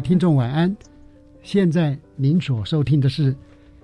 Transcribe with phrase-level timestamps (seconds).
[0.00, 0.74] 听众晚安，
[1.42, 3.36] 现在您所收听的是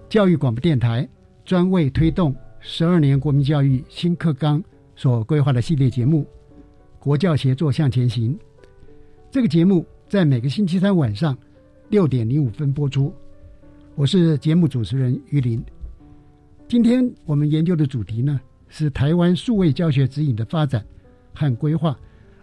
[0.08, 1.06] 教育广播电台
[1.44, 4.62] 专为推动十二年国民教育新课纲
[4.94, 6.22] 所规划的系列节目
[6.98, 8.34] 《国教协作向前行》。
[9.30, 11.36] 这个节目在每个星期三晚上
[11.90, 13.12] 六点零五分播出。
[13.94, 15.62] 我是节目主持人于林。
[16.66, 20.84] 今天我们研究的主题呢是台湾数位教学指引的发展
[21.34, 21.96] 和规划，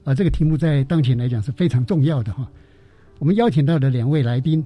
[0.03, 2.47] 啊，这个题目在当前来讲是非常重要的哈。
[3.23, 4.61] 我们邀请到的两位来宾，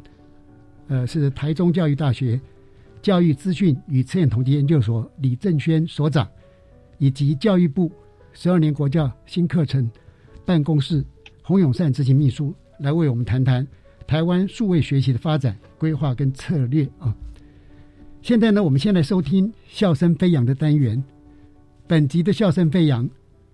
[0.87, 2.41] 呃，是台中教育大学
[3.03, 6.27] 教育资讯与测验统计研究所李正轩所长，
[6.97, 7.91] 以及教育部
[8.33, 9.87] 十二年国教新课程
[10.43, 11.05] 办公室
[11.43, 13.67] 洪永善执行秘书，来为我们谈谈
[14.07, 17.15] 台湾数位学习的发展规划跟策略啊。
[18.23, 21.03] 现在呢，我们先来收听笑声飞扬的单元。
[21.85, 23.07] 本集的笑声飞扬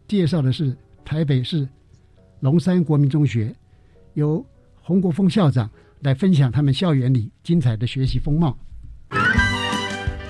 [0.08, 0.74] 介绍的是
[1.04, 1.68] 台北市
[2.40, 3.54] 龙山国民中学，
[4.14, 4.42] 由
[4.86, 5.70] 洪国峰校长
[6.02, 8.58] 来分享他们校园里精彩的学习风貌。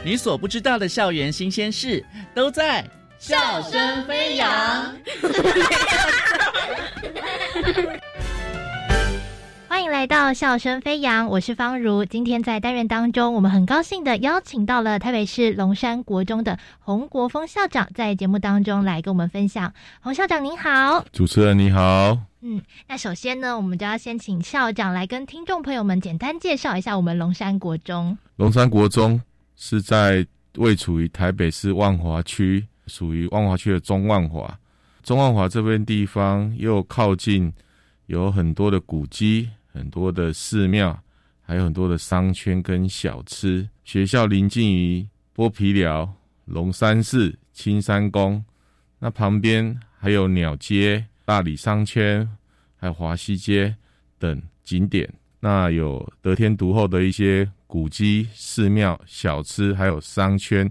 [0.05, 2.05] 你所不知道的校园新鲜事，
[2.35, 2.87] 都在
[3.17, 4.47] 笑声飞扬。
[9.67, 12.05] 欢迎来到笑声飞扬，我是方如。
[12.05, 19.73] 今天在单元当中，我们很高兴的邀请到了台北市龙山国中的洪国峰校长，在节目当中来跟我们分享。
[20.01, 22.32] 洪校长您好，主持人你好。
[22.45, 28.17] 嗯，那首先呢，我们就要先请校长来跟听众朋友们简单介绍一下我们龙山国中。
[28.35, 29.19] 龙山国中
[29.55, 30.27] 是在
[30.57, 34.59] 位处于台北市万华区，属于万华区的中万华。
[35.03, 37.51] 中万华这边地方又靠近
[38.07, 41.01] 有很多的古迹、很多的寺庙，
[41.41, 43.65] 还有很多的商圈跟小吃。
[43.85, 48.43] 学校临近于剥皮寮、龙山寺、青山宫，
[48.99, 51.05] 那旁边还有鸟街。
[51.25, 52.27] 大理商圈，
[52.75, 53.75] 还有华西街
[54.19, 60.69] 等景点，那有得天独厚的一些古迹、寺庙、小吃，还有商圈，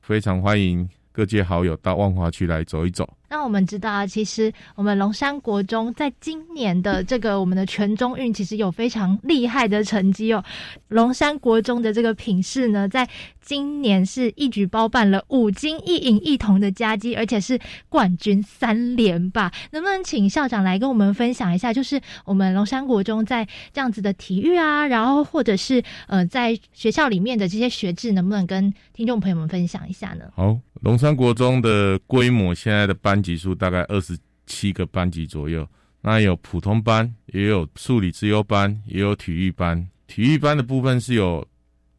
[0.00, 3.17] 非常欢迎各界好友到万华区来走一走。
[3.30, 10.42] 那我们知道啊，其实我们龙山国中在今年的这个我们的全中运，其实有非常厉害的成绩哦。
[10.88, 13.06] 龙山国中的这个品势呢，在
[13.42, 19.52] 今年是一举包办了五金一银一铜的佳绩，而且是冠军三连霸。
[19.72, 30.24] 能不能请校长来跟我们分享一下，就是我们龙山国中在这样子的体育啊，然后或者是呃在学校里面的这些学制，能不能跟听众朋友们分享一下呢？
[30.34, 30.58] 好。
[30.82, 35.66] 龙山国中的规模，现在的班级数大概二十七个班级左右。
[36.00, 39.88] 那有普通班，也有数理自优班，也有体育班。
[40.06, 41.46] 体育班的部分是有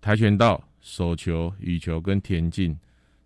[0.02, 2.76] 跆拳道、手球、羽球跟田径。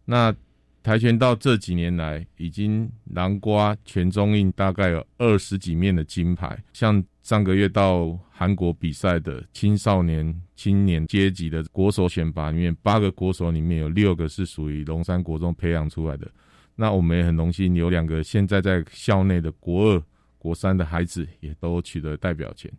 [0.06, 0.36] 那
[0.82, 6.62] 跆拳道这几年来已经囊瓜全中印，大概有二十几面的金牌。
[6.74, 16.30] 像上个月到韩国比赛的青少年、青年阶级的国手选拔里面，八个国手里面有六个是属于龙山国中培养出来的。
[16.76, 20.04] 那我们也很荣幸，有两个现在在校内的国二、
[20.38, 22.72] 国三的孩子也都取得代表权。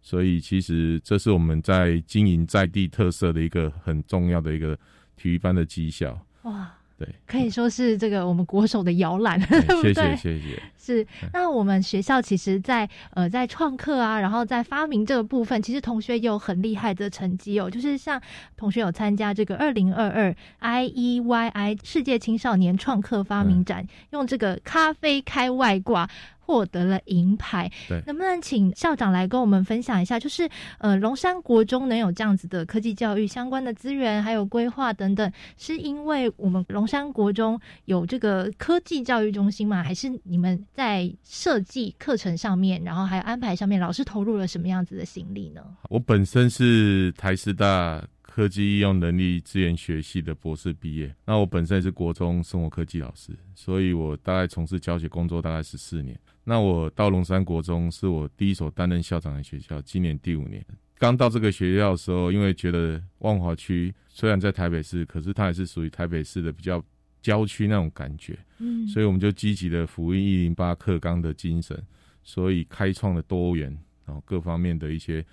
[0.00, 4.78] 所以，其实这是我们在经营在地特色的一个很重要的一个
[5.16, 6.26] 体育班的绩效。
[6.42, 6.70] 哇！
[7.04, 9.40] 对，可以说是这个我们国手的摇篮，
[9.82, 10.62] 谢谢谢谢。
[10.76, 17.70] 是，那我们学校其实，在呃在创客啊，然后在发明这个部分，其实同学有很厉害的成绩哦。
[17.70, 18.20] 就是像
[18.56, 26.08] 同学有参加这个二零二二 I E Y I 世界青少年创客发明展，用这个咖啡开外挂。
[26.44, 27.70] 获得了银牌。
[27.88, 30.48] 对，能不能请校长来跟我们分享一下，就是
[30.78, 39.82] 呃，龙山国中能有这样子的科技教育相关的资源，还有规划等等，是因为我们龙山国中有这个科技教育中心吗？
[39.82, 45.62] 还是你们在设计课程上面，然后还有安排上面，老师投入了什么样子的心力呢？
[45.88, 48.04] 我本身是台师大。
[48.34, 56.18] 科技应用能力资源学系的博士毕业，那我本身也是国中生活科技老师，所以我大概从事教学工作大概十四年。
[56.42, 60.66] 那我到龙山国中是我第一所担任校长的学校，今年第五年。
[60.98, 66.84] 刚到这个学校的时候，因为觉得万华区虽然在台北市，可是它也是属于台北市的比较
[67.22, 71.80] 郊区那种感觉，嗯，所以我们就积极的服务一零八课纲的精神，
[72.24, 73.70] 所以开创了多元
[74.04, 75.24] 然后各方面的一些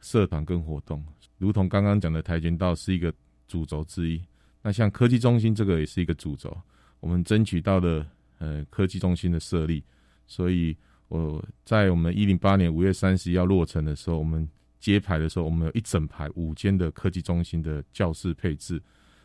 [0.00, 1.04] 社团跟活动。
[1.44, 3.12] 如同刚刚讲的跆拳道是一个
[3.46, 4.18] 主轴之一，
[4.62, 6.56] 那像科技中心这个也是一个主轴，
[7.00, 8.06] 我们争取到了
[8.38, 9.84] 呃科技中心的设立，
[10.26, 10.74] 所以
[11.08, 14.48] 我在我们一零八年五月三十要落成的时候，我们
[14.80, 18.82] 揭牌的时候，我们有一整排五间的科技中心的教室配置，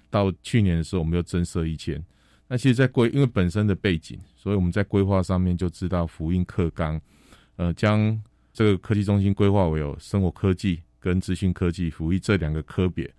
[0.10, 2.04] 到去年的时候我们又增设一间。
[2.50, 7.00] 那其实，在规因为本身的背景，所以我们在规划上面就知道福音课纲，
[7.56, 8.22] 呃，将
[8.52, 10.82] 这个科技中心规划为有生活科技。
[11.00, 13.10] 跟资讯科技、福音这两个科别，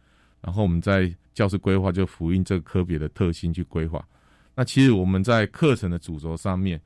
[0.40, 4.06] 然后我们在教师规划就福音这个科别的特性去规划。
[4.54, 6.80] 那其实我们在课程的主轴上面，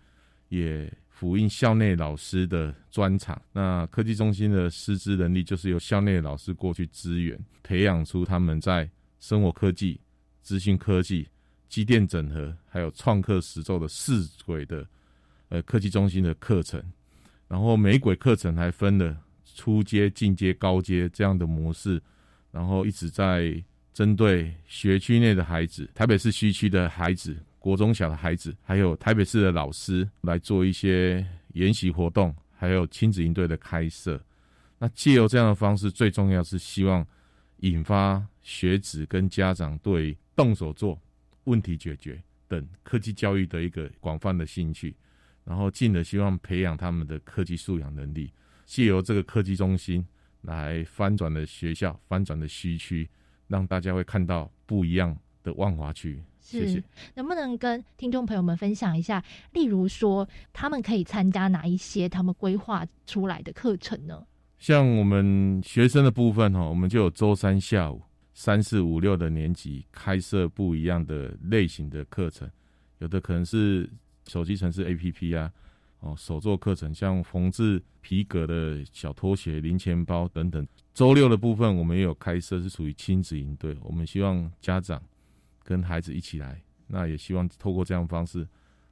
[0.48, 3.40] 也辅印校内老师的专长。
[3.52, 8.88] 那科技中心的师资能力，就是由校内老师过去支援，培养出他们在
[9.18, 10.00] 生活科技、
[10.42, 11.26] 资讯科技、
[11.68, 14.86] 机电整合，还有创客实奏的四轨的
[15.48, 16.80] 呃科技中心的课程。
[17.48, 19.16] 然后每轨课程还分了。
[19.54, 22.02] 初阶、进阶、高阶这样的模式，
[22.50, 23.62] 然后一直在
[23.92, 34.20] 针对学区内的孩子、台北市西区的孩子、国中小的孩子，还有台北市的老师来做一些研习活动，还有亲子营队的开设。
[34.78, 37.06] 那借由这样的方式，最重要是希望
[37.58, 41.00] 引发学子跟家长对动手做、
[41.44, 44.94] 问题解决等科技教育的一个广泛的兴趣，
[45.44, 48.32] 然后进而希望培养他们的科技素养能力。
[48.64, 50.06] 借由这个科技中心
[50.42, 53.08] 来翻转的学校，翻转的西区，
[53.48, 56.22] 让大家会看到不一样的万华区。
[56.40, 56.82] 谢谢。
[57.14, 64.26] 能不能跟听众朋友们分享一下，例如说他们可以参加哪一些他们规划出来的课程呢？
[64.58, 68.02] 像我们学生的部分哈，我们就有周三下午
[68.34, 72.50] 三四五六的年级开设不一样的类型的课程，
[72.98, 73.88] 有的可能是
[74.26, 75.50] 手机城市 APP 啊。
[76.04, 80.68] 哦，手作课程像缝制皮革的小拖鞋、零钱包等等。
[80.92, 83.74] 周六的部分我们也有开设，是属于亲子营队。
[83.82, 85.02] 我们希望家长
[85.62, 88.46] 跟孩子一起来，那也希望透过这样方式，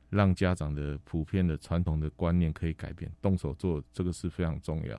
[0.08, 4.98] 让家长的普遍的传统的观念可以改变，动手做这个是非常重要。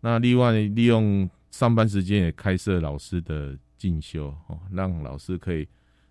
[0.00, 5.66] 那另外利用上班时间也开设老师的进修哦，让老师可以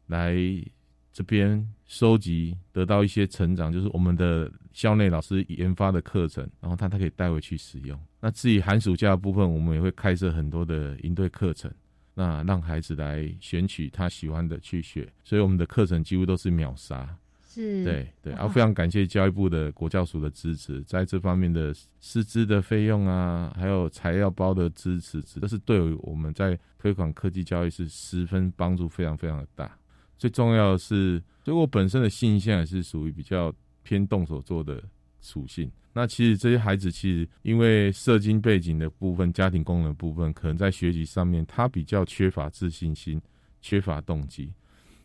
[0.08, 0.36] 来。
[1.14, 7.98] 这边收集得到一些成长，就是我们的校内老师研发的课程，然后他他可以带回去使用。
[8.20, 11.72] 那至于寒暑假的部分，我们也会开设很多的应对课程，
[12.16, 15.08] 那让孩子来选取他喜欢的去学。
[15.24, 17.16] 所以我们的课程几乎都是秒杀。
[17.48, 18.34] 是，对对。
[18.34, 21.72] 然后非常感谢教育部的国教署的支持，在这方面的
[22.02, 29.78] 师资的费用啊，还有材料包的支持，这是对我们在推广科技教育是十分帮助，非常非常的大。
[30.24, 34.82] 最重要的是，所以我本身的性向也是属于比较偏动手做的
[35.20, 35.70] 属性。
[35.92, 43.22] 那其实这些孩子其实因为社经背景的部分、家庭功能部分，可能在学习上面他比较缺乏自信心、
[43.62, 44.50] 缺乏动机。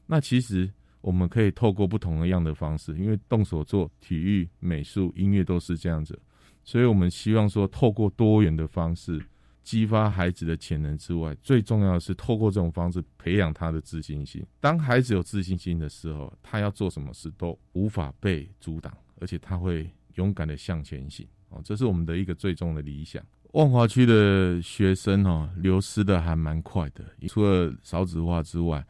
[0.06, 0.70] 那其实
[1.00, 6.16] 我们可以透过不同的样的方式，因为动手做、体育、美术、音乐都是这样子，
[6.62, 9.20] 所以我们希望说透过多元的方式。
[9.68, 14.42] 激发孩子的潜能之外，最重要的是透过这种方式培养他的自信心。
[14.60, 21.28] 当孩子有自信心的时候，他要做什么事都无法被阻挡，而且他会勇敢的向前行。
[21.50, 23.22] 哦，这是我们的一个最终的理想。
[23.52, 27.04] 万华区的学生哦，流失的还蛮快的。
[27.28, 28.82] 除了少子化之外，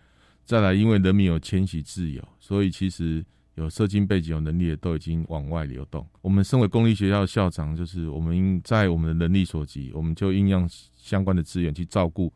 [0.44, 3.26] 再来因为人民有迁徙自由，所以其实。
[3.58, 6.06] 有社经背景、有能力的都已经往外流动。
[6.22, 12.32] 我们身为公立学校的校长，就是我们应在我们的能力所及，我们就应用相关的资源去照顾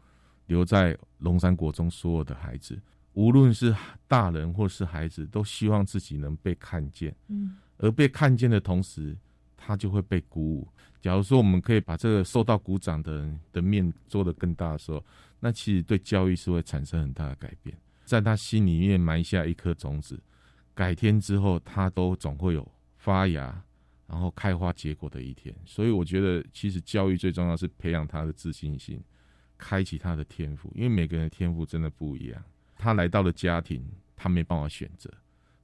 [0.47, 2.77] 留在龙山国中所有的孩子，
[3.13, 3.73] 无论是
[4.09, 7.15] 大人或是孩子，都希望自己能被看见。
[7.29, 9.17] 嗯，而被看见的同时，
[9.57, 10.69] 他就会被鼓舞。
[11.01, 15.05] 假如说我们可以把这个受到鼓掌的人的面做得更大的时候，
[15.39, 20.21] 那其实对教育是会产生很大的改变，在他心里面埋下一颗种子。
[20.75, 23.63] 改天之后，它都总会有发芽，
[24.07, 25.55] 然后开花结果的一天。
[25.65, 29.03] 所以我觉得，其实教育最重要是培养他的自信心，
[29.59, 32.43] 开启他的天赋，因为每个人的天赋真的不一样。
[32.77, 33.87] 他来到了家庭，
[34.17, 35.11] 他没办法选择，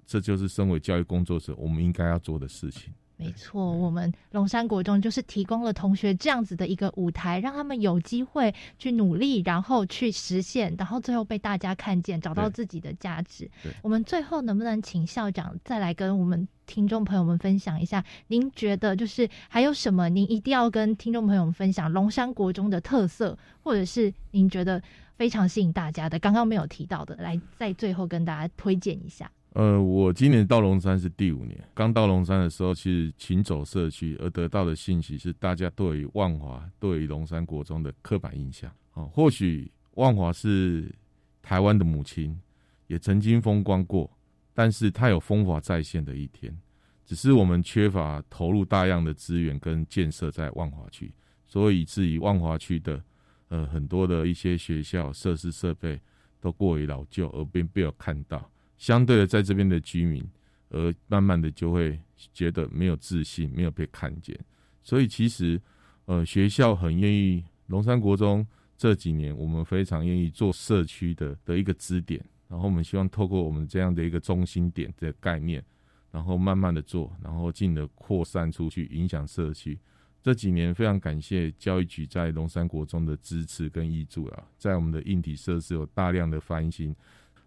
[0.07, 2.93] 这就是身为教育工作者我们应该要做的事情。
[3.21, 13.51] 没错，我们龙山国中就是提供了同学这样子的一个舞台，让他们有机会去努力，然后去实现，然后最后被大家看见，找到自己的价值。
[13.83, 18.05] 我们最后能不能请校长再来跟我们听众朋友们分享一下？
[18.29, 24.81] 您觉得就是还有什么您一定要跟听众朋友们分享龙山国中的特色，或者是您觉得
[25.17, 29.29] 非常吸引大家的，刚刚没有提到的，来在最后跟大家推荐一下。
[29.55, 31.59] 呃，我今年到龙山是第五年。
[31.75, 38.71] 刚到龙山的时候，其实勤走社区而得到的信息是，大家对于万华、对于龙山国中的刻板印象。
[38.93, 40.95] 哦，或许万华是
[41.43, 42.39] 台湾的母亲，
[42.87, 44.11] 也曾经风光过，
[44.53, 46.57] 但是它有风华再现的一天。
[47.05, 51.11] 只是我们缺乏投入大量的资源跟建设在万华区，
[51.47, 53.03] 所以以至于万华区的
[53.49, 55.99] 呃很多的一些学校设施设备
[56.39, 58.49] 都过于老旧，而并没有看到。
[58.79, 60.25] 相对的，在这边的居民，
[60.71, 62.01] 而慢慢的就会
[62.33, 64.39] 觉得没有自信，没有被看见。
[64.83, 65.61] 所以其实，
[66.07, 72.25] 呃，学校很愿意，龙山国中这几年，我们非常愿意做社区的的一个支点。
[72.49, 75.63] 然后我们希望透过我们这样的一个中心点的概念，
[76.11, 79.79] 然后慢慢的做，然后进而扩散出去，影响社区。
[80.23, 86.95] 这几年非常感谢教育局在龙山国中的支持跟益助啊，在我们的硬体设施有大量的翻新，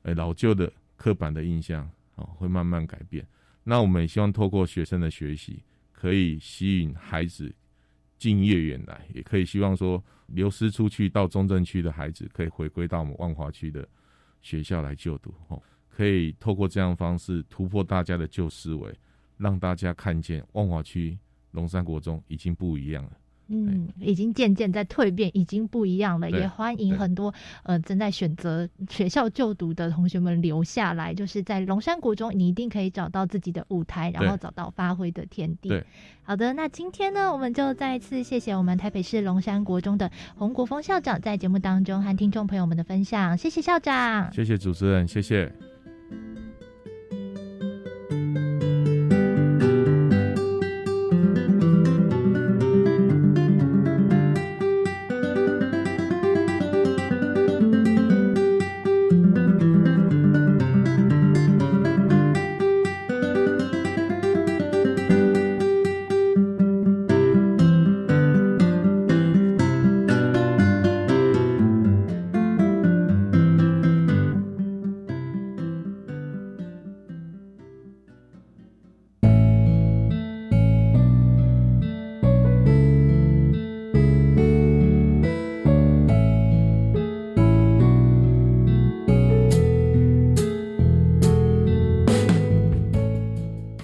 [0.04, 0.72] 呃，老旧的。
[1.02, 3.28] 刻板的印象哦，会慢慢改变。
[3.64, 7.52] 那我们也希望透过学生的学习，可以吸引孩子
[8.20, 13.88] 进业园来，也可以希望说流失出去到中正区的孩子，可以回归到我们万华区的
[14.44, 15.34] 学校来就读。
[15.48, 18.94] 哦，可以透过这样方式突破大家的旧思维，
[19.38, 21.18] 让大家看见万华区
[21.50, 23.12] 龙山国中已经不一样了。
[23.54, 26.32] 嗯，已经渐渐在蜕变，已经不一样了。
[26.32, 35.70] 也欢迎很多呃正在选择学校就读的同学们留下来，就是在龙山国中，你一定可以找到自己的舞台，然后找到发挥的天地。
[36.24, 45.71] 好的，那今天呢，我们就再次谢谢我们台北市龙山国中的洪国峰校长在节目当中和听众朋友们的分享，谢谢校长，谢谢主持人，谢谢。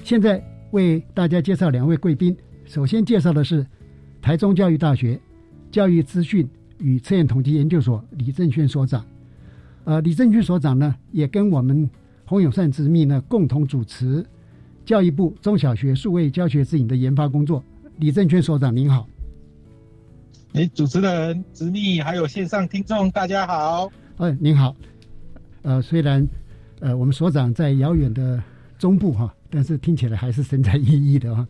[0.07, 2.33] 现在为大家介绍两位贵宾。
[2.63, 3.67] 首先介绍的是
[4.21, 5.19] 台中教育大学
[5.69, 6.47] 教育资讯
[6.79, 9.05] 与测验统计研究所李正轩所长。
[9.83, 11.89] 呃，李正轩所长呢，也跟我们
[12.23, 14.25] 洪永善执秘呢共同主持
[14.85, 17.61] 教育部中小学数位教学指引的研发工作。
[17.97, 19.05] 李正轩所长您好。
[20.53, 23.91] 哎，主持人、执秘还有线上听众，大家好。
[24.15, 24.73] 哎，您好。
[25.63, 26.25] 呃，虽然
[26.79, 28.41] 呃我们所长在遥远的
[28.79, 29.33] 中部哈。
[29.49, 31.47] 但是听起来还是神采奕奕的啊！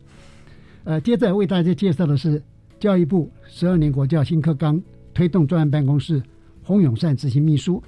[0.84, 2.42] 呃，接着为大家介绍的是
[2.80, 4.82] 教育部十二年国教新课纲
[5.13, 6.22] 推动专案办公室
[6.63, 7.82] 洪永善执行秘书。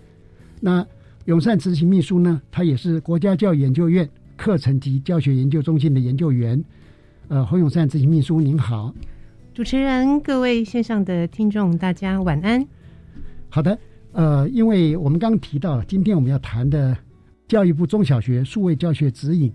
[0.60, 0.86] 那
[1.26, 6.64] 永善执行秘书呢，他也是国家教育研究院课程及教学研究中心的研究员。
[7.28, 8.92] 呃，洪永善执行秘书您好，
[9.54, 12.68] 主持人、各位线上的听众，大家晚安。
[13.50, 13.78] 好的，
[14.12, 16.98] 呃，因为我们刚刚提到，今天我们要谈的
[17.48, 19.54] 教育部中小学数位教学指引。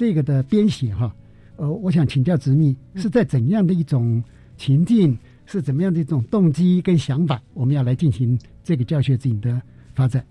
[0.00, 1.14] 这个的编写哈，
[1.56, 4.24] 呃，我想请教执秘是在怎样的一种
[4.56, 9.60] 情境，是怎么样的一种动机跟想法，我们要来进行这个教学指引的
[9.94, 10.24] 发展。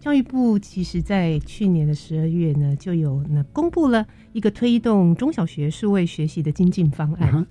[0.00, 7.46] 教育部其实在去年的十二月呢，就有那公布了一个推动中小学数位学习的精进方案。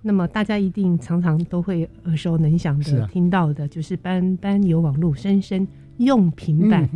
[0.00, 6.88] 那么大家一定常常都会耳熟能详的听到的，就是班班有网络，生生用平板。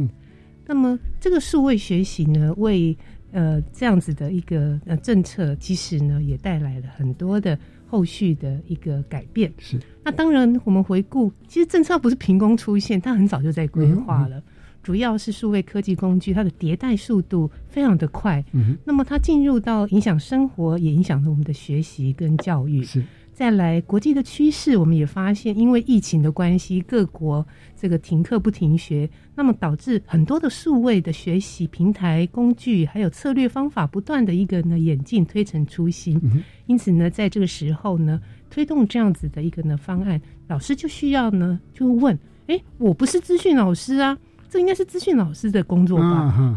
[0.66, 2.97] 那么这个数位学习呢，为
[3.32, 9.52] 呃，这样子的一个呃政策，其实呢也带来了很多的后续的一个改变。
[9.58, 14.42] 是，那当然我们回顾，其实政策不是凭空出现，它很早就在规划了。
[14.82, 18.42] 主要是数位科技工具，它的迭代速度非常的快。
[18.52, 22.82] 嗯，那么它进入到影响生活，也影响了我们的学习跟教育。
[22.82, 23.04] 是。
[23.40, 36.20] 再来，国际的趋势，我们也发现，因为疫情的关系，各国这个停课不停学，那么导致很多的数位的学习平台、工具还有策略方法不断的一个呢演进推陈出新。
[36.66, 38.20] 因此呢，在这个时候呢，
[38.50, 44.18] 推动这样子的一个呢方案，老师就需要呢就问：哎，我不是资讯老师啊，
[44.50, 46.06] 这应该是资讯老师的工作吧？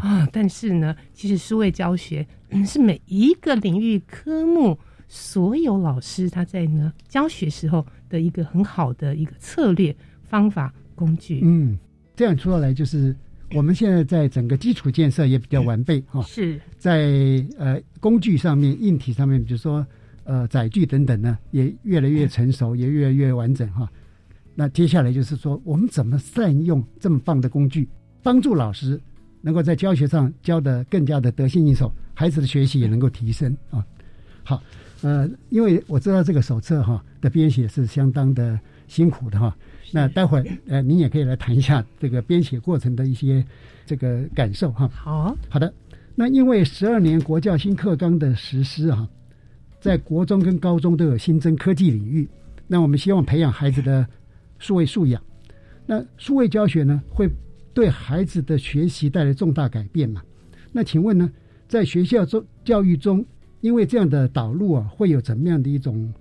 [0.02, 2.26] 啊，但是呢，其实数位教学
[2.66, 4.78] 是每一个领域科目。
[5.08, 11.78] 所有老师他在呢教学时候的一个很好的一个策略方法工具，嗯，
[12.16, 13.14] 这样说来就是
[13.52, 19.86] 我们现在在整个基础建设也比较完备 哈，是在呃工具上面、硬体上面，比如说
[20.24, 23.88] 呃载具等等呢，也越来越成熟，也越来越完整哈。
[24.54, 27.88] 那接下来就是说，我们怎么善用这么棒的工具，
[28.22, 29.00] 帮助老师
[29.40, 33.84] 能够在教学上教得更加的得心应手，孩子的学习也能够提升啊。
[34.42, 34.62] 好。
[35.04, 38.58] 呃，因为我知道这个手册哈的编写是相当的
[38.88, 39.54] 辛苦的哈，
[39.92, 43.44] 那待会儿呃，您也可以来谈一下这个编写过程的一些
[43.84, 44.88] 这个感受哈。
[44.88, 45.70] 好，好的。
[46.14, 49.06] 那因为十二年国教新课纲的实施哈，
[49.78, 52.26] 在国中跟高中都有新增科技领域，
[52.66, 54.06] 那我们希望培养孩子的
[54.58, 55.22] 数位素养。
[55.84, 57.28] 那数位教学呢，会
[57.74, 60.22] 对孩子的学习带来重大改变嘛？
[60.72, 61.30] 那请问呢，
[61.68, 63.22] 在学校中教育中？
[63.64, 66.12] 因为这样的导入啊，会有怎么样的一种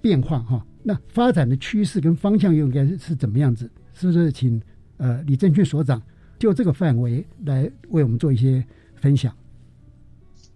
[0.00, 0.64] 变化哈？
[0.82, 3.70] 那发展的趋势跟方向又应该是怎么样子？
[3.92, 4.58] 是不是请
[4.96, 6.00] 呃李正俊所长
[6.38, 8.64] 就这个范围来为我们做一些
[8.94, 9.30] 分享？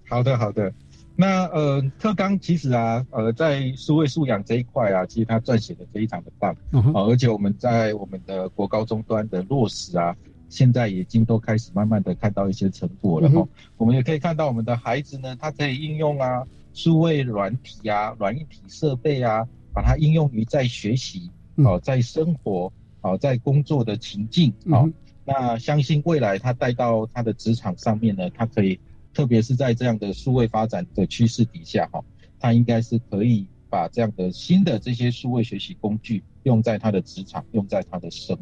[0.08, 0.72] 好的，好的。
[1.14, 10.16] 那呃，特纲其实啊，呃，在数位素养这一块啊，其实他撰写的非常的棒啊，而且我们在我们的国高中端的落实啊。
[10.48, 24.90] 现在已经都开始慢慢的看到一些成果了哈，我们也可以看到我们的孩子呢，他可以应用啊，数位软体啊、软硬体设备啊，把它应用于在学习哦，在生活哦，在工作的情境哦。
[25.24, 28.78] 那相信未来他带到他的职场上面呢，他可以，
[29.12, 32.04] 特别是在这样的数位发展的趋势底下哈，
[32.38, 38.38] 他应该是可以把这样的新的这些数位学习工具用在他的职场，用在他的生。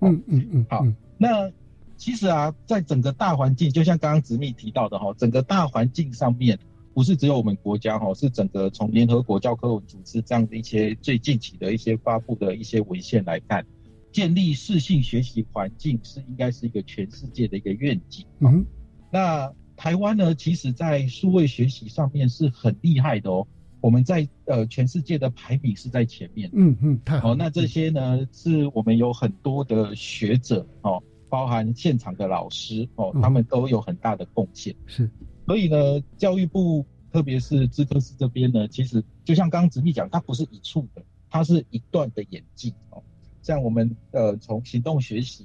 [0.00, 0.86] 嗯嗯嗯，好。
[1.18, 1.50] 那
[1.96, 6.56] 其实啊，在整个大环境，就像刚刚子密提到的哈，整个大环境上面，
[6.94, 13.66] 不是只有我们国家哈，是整个从联合国教科文组织这样的一些最近期的一些发布的一些文献来看，
[14.12, 18.24] 建立适性学习环境是应该是一个全世界的一个愿景。
[18.38, 18.64] 嗯，
[19.10, 23.46] 那台湾呢，其实在数位学习上面是很厉害的哦，
[23.80, 26.50] 我们在呃全世界的排名是在前面。
[26.52, 27.34] 嗯嗯，太好。
[27.34, 31.02] 那这些呢，是我们有很多的学者哦。
[31.30, 34.74] 包含现场的老师哦，他们都有很大的贡献。
[34.86, 35.10] 是，
[35.44, 43.02] 所以呢，教育部特别是资科司这边呢，其实就像刚刚子密讲，它不是一处的，它是一段的演进哦。
[43.42, 45.44] 像我们呃从行动学习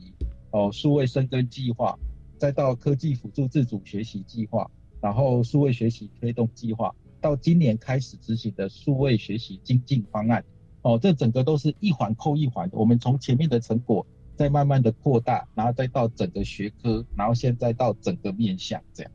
[0.52, 2.00] 哦，数位生根计划，
[2.38, 10.44] 再到科技辅助自主学习计划，然后数位学习推动计划，到今年开始执行的数位学习精进方案
[10.84, 12.78] 哦，这整个都是一环扣一环的。
[12.78, 14.06] 我们从前面的成果。
[14.36, 19.12] 再慢慢的扩大，然后再到整个学科，然后现在到整个面向这样。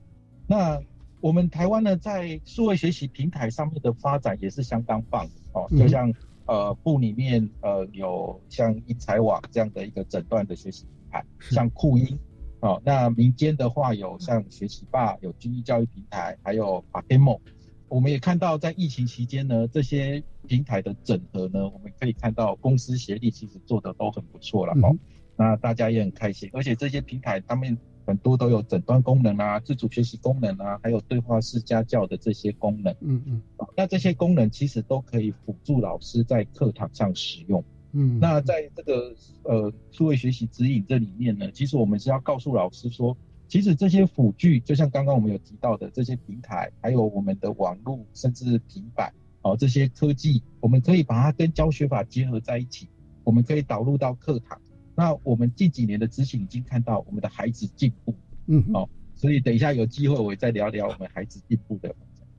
[0.47, 0.81] 那
[1.21, 5.67] 我们台湾呢，在数位学习平台上面的发展也是相当棒的哦。
[5.77, 6.15] 就像
[6.47, 12.17] 呃部里面呃有像英才网这样的一个诊断的学习平台，像酷音
[12.61, 12.81] 哦。
[12.85, 17.41] 那民间的话有像学习霸，有军医教育平台，还有 p a k e m o
[17.89, 24.95] 我们也看到在疫情期间呢，这些平台的整合呢，我们可以看到公司协力其实做的都很不错了哈。
[25.37, 32.95] 那大家也很开心，而且这些平台他们很多都有诊断功能啊、自主学习功能啊，还有对话式家教的这些功能。
[33.01, 33.43] 嗯嗯。
[33.77, 37.65] 那这些功能其实都可以辅助老师在课堂上使用。
[37.93, 38.19] 嗯。
[38.21, 43.17] 那在这个呃数位学习指引这里面呢，其实我们是要告诉老师说。
[43.49, 52.87] 其实这些辅具，就像刚刚我们有提到的这些平台，还有我们的网络，甚至平板，哦，这些科技，我们可以把它跟教学法结合在一起，
[53.25, 54.61] 我们可以导入到课堂。
[54.95, 58.15] 那我们近几年的执行已经看到我们的孩子进步，
[58.49, 61.95] 嗯，哦，所以等一下有机会我再聊聊我们孩子进步的。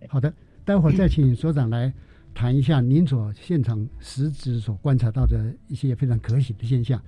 [0.07, 0.31] 好的，
[0.63, 1.91] 待会儿再请所长来
[2.35, 7.01] 谈一下您所现场实质所观察到的一些非常可喜的现象。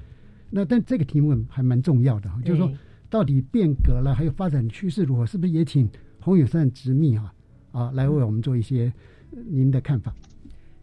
[0.49, 2.71] 那但这个题目还蛮重要的哈，就是说。
[3.11, 5.25] 到底变革了，还有发展趋势如何？
[5.25, 5.87] 是不是也请
[6.21, 7.33] 洪永善执秘啊
[7.73, 8.91] 啊来为我们做一些
[9.47, 10.15] 您的看法？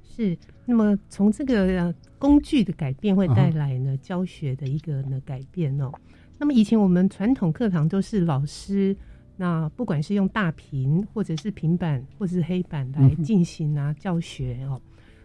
[0.04, 0.36] 是。
[0.66, 5.90] 那么从这个工具的改变会带来呢教学的一个呢改变哦。
[6.38, 8.94] 那么以前我们传统课堂都是老师，
[9.38, 14.78] 那不管是用大屏或者是平板或者是黑板来进行啊教学哦。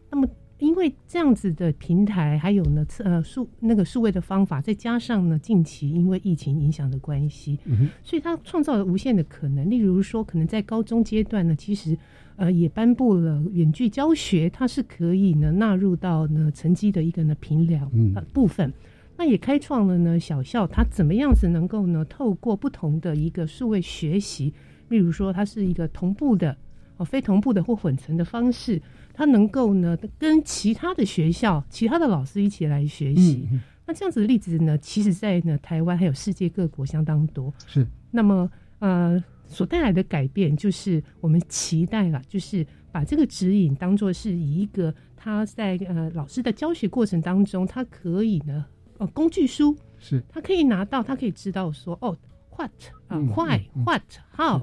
[0.10, 0.26] 那么
[0.64, 9.70] 因为这样子的平台，还有呢呃数那个数位的方法，再加上呢近期因为疫情影响的关系，嗯所以它创造了无限的可能。
[9.70, 11.98] 例如说，可能在高中阶段呢，其实
[12.38, 17.92] 呃也颁布了远距教学，它是可以呢纳入到呢成绩的一个呢评量
[18.32, 18.72] 部分。
[19.18, 24.54] 那也开创了呢小校，它怎么样子能够呢透过不同的一个数位学习，
[24.88, 26.56] 例如说它是一个同步的
[26.96, 28.82] 哦非同步的或混成的方式。
[29.14, 33.48] 他能够呢跟其他的学校、其他的老师一起来学习。
[33.86, 37.54] 那这样子的例子呢，其实，在呢台湾还有世界各国相当多。
[37.68, 37.86] 是。
[38.12, 38.50] 那么
[38.80, 48.66] 呃，所带来的改变就是我们期待了，就是把这个指引当做是一个他在呃老师的教学过程当中，他可以呢
[49.00, 52.18] 呃工具书是，他可以拿到，他可以知道说哦
[52.56, 52.72] ，what
[53.08, 54.62] 啊，why，what，how。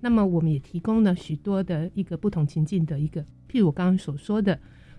[0.00, 3.24] 那么我们也提供了许多的一个不同情境的一个。
[3.50, 4.56] 譬如我刚刚所说的，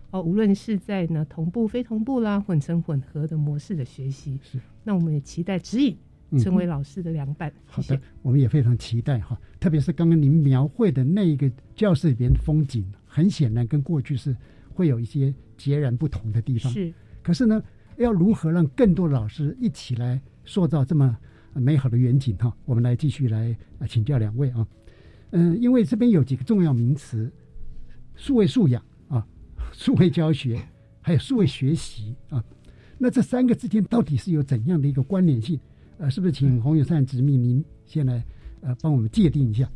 [0.09, 5.97] 哦，无论是在呢同步、非同步啦，混成混合的模式的学习，是，那我们也期待指引
[6.37, 7.49] 成为老师的良伴。
[7.65, 14.35] 好的，我们也非常期待哈，特别是刚刚您描绘的那一个教室里边的风景，很显然跟过去是
[14.73, 16.69] 会有一些截然不同的地方。
[16.73, 17.63] 是，可是呢，
[17.95, 21.17] 要如何让更多老师一起来塑造这么
[21.53, 22.53] 美好的远景哈？
[22.65, 23.55] 我们来继续来
[23.87, 24.67] 请教两位啊，
[25.29, 27.31] 嗯，因为这边有几个重要名词。
[28.15, 29.25] 数位素养啊，
[29.73, 30.61] 数位教学，
[31.01, 32.43] 还有数位学习啊，
[32.97, 35.59] 那这三个之间到底是有怎样的一个关联性？
[35.97, 38.23] 呃，是不是请洪永善执秘您先来
[38.61, 39.69] 呃帮我们界定一下？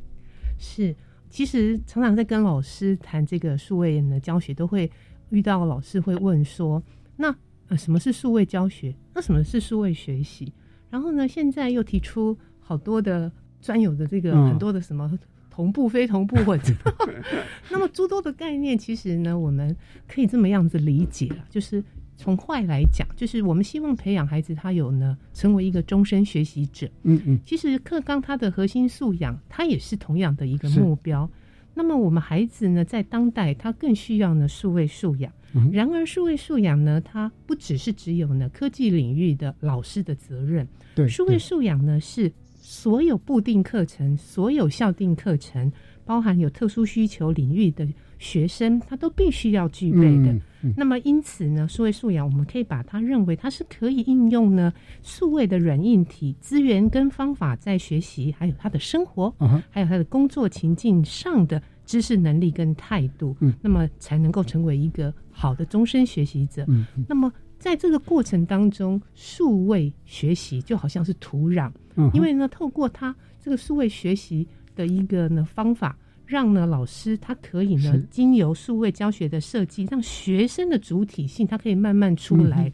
[0.58, 0.96] 是，
[1.30, 4.90] 其实常常在跟老师谈这个数位的教学，都会
[5.30, 6.82] 遇到老师会问说，
[7.18, 7.36] 那
[7.68, 8.96] 呃什么是数位教学？
[9.14, 10.52] 那什么是数位学习？
[10.90, 15.18] 然后呢，现在又提出好多的专有的这个很多的什么。
[15.56, 16.76] 同步非同步混成，
[17.72, 19.74] 那么诸多的概念，其实呢，我们
[20.06, 21.82] 可以这么样子理解了，就是
[22.18, 26.90] 从坏来讲，就是我们希望培养孩子，他有呢成为一个终身学习者。
[27.04, 31.30] 嗯嗯，其实课纲它的核心素养，它也是同样的一个目标。
[31.74, 35.32] 那么我们孩子呢，在当代，他更需要呢数位素养。
[35.72, 40.68] 然而，数位素养呢，它不只是只有呢科技领域的老师的责任。
[40.94, 42.30] 对，数位素养呢是。
[42.68, 45.72] 所有固定课程、所有校定课程，
[46.04, 50.36] 包含有特殊需求领域的学生，他都必须要具备的。
[50.76, 54.74] 那么，因此呢，数位素养，我们可以把它认为它是可以应用呢
[55.04, 59.32] 数位的软硬体资源跟方法，在学习，还有他的生活，
[59.70, 66.66] 还有他的工作情境上的知识能力跟态度，那么才能够成为一个好的终身学习者。
[67.08, 67.32] 那么。
[67.66, 71.72] 在这个过程当中，数位学习就好像是土壤，
[72.14, 75.98] 因为呢，透过它这个数位学习的一个呢方法，
[76.28, 82.72] 让呢老师他可以呢经由数位教学的设计，让学生的主体性他可以慢慢出来。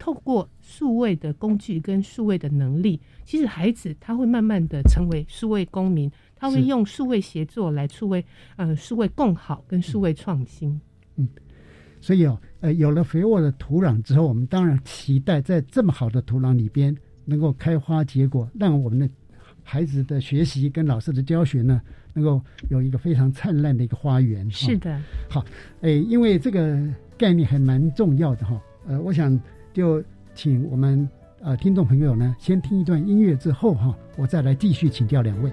[0.00, 8.22] 透过数位的工具跟数位的能力，其实孩子他会慢慢的成为数位公民，他会用数位协作来数位
[8.56, 10.80] 呃数位共好跟数位创新。
[11.14, 11.28] 嗯。
[12.00, 16.96] 所以哦，呃，有了肥沃的土壤之后，我们当然期待在这么好的土壤里边
[17.26, 19.06] 能够开花结果，让我们的
[19.62, 21.78] 孩子的学习跟老师的教学呢，
[22.14, 24.50] 能够有一个非常灿烂的一个花园。
[24.50, 24.98] 是的，
[25.28, 25.44] 好，
[25.82, 26.82] 哎，因为这个
[27.18, 29.38] 概念还蛮重要的哈，呃，我想
[29.74, 30.02] 就
[30.34, 31.06] 请我们
[31.42, 35.52] 呃听众朋友呢，先听一段音乐之后哈，我再来继续请教两位。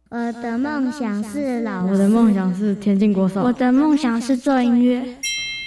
[0.13, 1.93] 我的梦想是老师。
[1.93, 3.43] 我的梦想是田径国手。
[3.43, 5.01] 我的梦想是做音乐。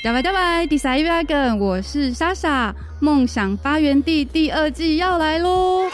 [0.05, 2.75] 大拜大拜，第三一百个，我是莎莎。
[3.01, 5.89] 梦想发源地第二季要来喽！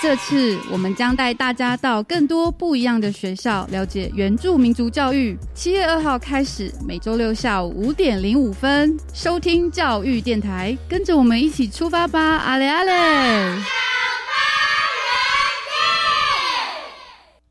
[0.00, 5.36] 这次我们将带大家到更多不一样的学校，了解原住民族教育。
[5.54, 12.18] 七月二号开始，每周六下午五点零五分，收听教育电台，跟着我们一起出发吧！
[12.18, 13.60] 阿雷阿雷。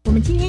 [0.05, 0.48] 我们今天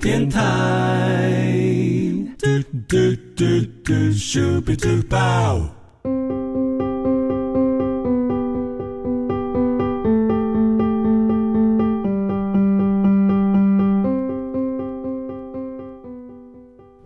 [0.00, 1.32] 电台。
[2.38, 2.46] 嘟
[2.86, 2.96] 嘟
[3.34, 3.44] 嘟
[3.82, 5.60] 嘟咻比嘟爆。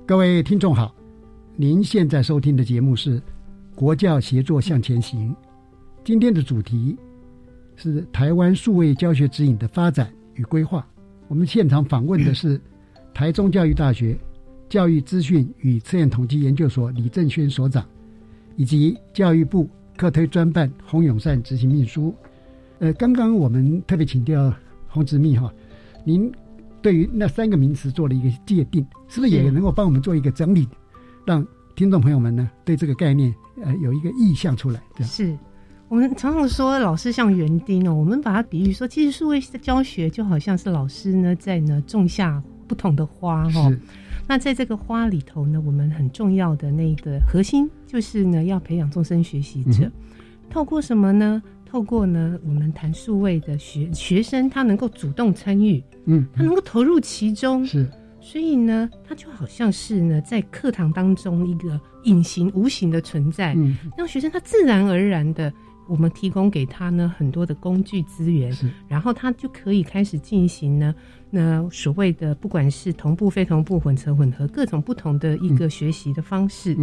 [0.05, 0.95] 各位听众好，
[1.57, 3.19] 您现在收听的节目是
[3.75, 5.31] 《国教协作向前行》，
[6.05, 6.99] 今天的主题
[7.75, 10.87] 是台湾数位教学指引的发展与规划。
[11.29, 12.61] 我们现场访问的是
[13.15, 14.17] 台中教育大学
[14.69, 17.85] 教育资讯与测验统计研究所李正轩所长，
[18.57, 22.15] 以及教育部课推专办洪永善执行秘书。
[22.79, 24.53] 呃，刚刚我们特别请教
[24.89, 25.53] 洪执秘哈，
[26.05, 26.33] 您
[26.81, 30.67] 对于那三个名词做了一个界定，是不是也能够帮我们做一个整理，
[31.25, 31.47] 让
[31.77, 34.83] 听众朋友们呢对这个概念呃有一个意向出来？
[35.01, 35.37] 是。
[35.89, 43.73] 我们常常说老师像园丁哦，我们把它比喻说，其实数位教学就好像是老师呢在呢种下不同的花哈。
[44.29, 49.91] 那在这个花里头呢，我们很重要的那个核心就是呢要培养终身学习者。
[50.49, 51.43] 透过什么呢？
[51.65, 57.89] 透过呢我们谈数位的学学生，他能够主动参与，嗯，他能够投入其中，是。
[58.21, 65.53] 所以呢，他就好像是呢在课堂当中一个隐形无形的存在，嗯，让学生他自然而然的。
[65.89, 68.57] 我们提供给他呢很多的工具资源，
[68.89, 70.95] 然后他就可以开始进行呢
[71.35, 76.77] 那所谓的不管是同步、非同步、混成、混合各种不同的一个学习的方式。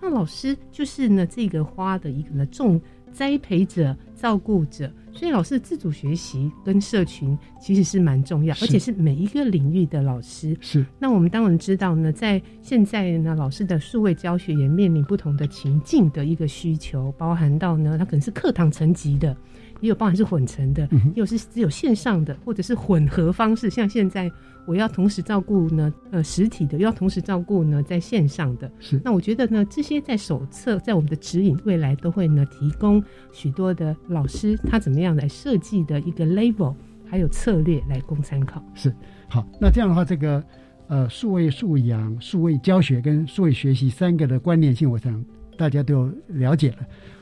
[0.00, 2.80] 那老师就是呢这个花的一个呢种
[3.10, 4.88] 栽培者、照顾者。
[5.12, 10.56] 所以老师的自主学习跟社群其实是蛮重要，而且是每一个领域的老师。
[10.60, 10.86] 是。
[10.96, 19.36] 那我们当然知道呢，在现在呢，老师的数位教学也面临不同的情境的一个需求，包含到呢，它可能是课堂层级的，
[19.80, 24.30] 也有包含是混成的，也有是只有线上的，或者是混合方式，像现在。
[24.66, 28.70] 我要同时照顾呢，呃，实体的，又要同时照顾呢，在线上的。
[28.78, 29.00] 是。
[29.02, 36.74] 那我觉得呢，这些在手册，在我们的指引，未来都会呢，提供许多的老师他怎么样来设计的一个 level，
[37.06, 38.62] 还有策略来供参考。
[38.74, 38.94] 是。
[39.26, 40.44] 好，那这样的话，这个
[40.88, 45.24] 呃，数位素养、数位教学跟数位学习三个的关联性，我想
[45.56, 46.78] 大家都了解了。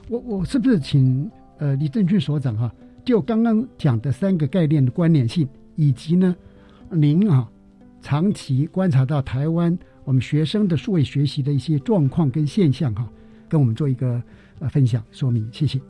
[0.09, 2.73] 我我是不是请呃李正俊所长哈，
[3.05, 6.35] 就刚刚讲的三个概念的关联性，以及呢？
[6.91, 7.49] 您啊，
[8.01, 13.09] 长期观察到台湾我们学生的数位学习的一些状况跟现象哈，
[13.49, 14.23] 跟我们做一个
[14.61, 15.81] 呃分享说明，谢谢。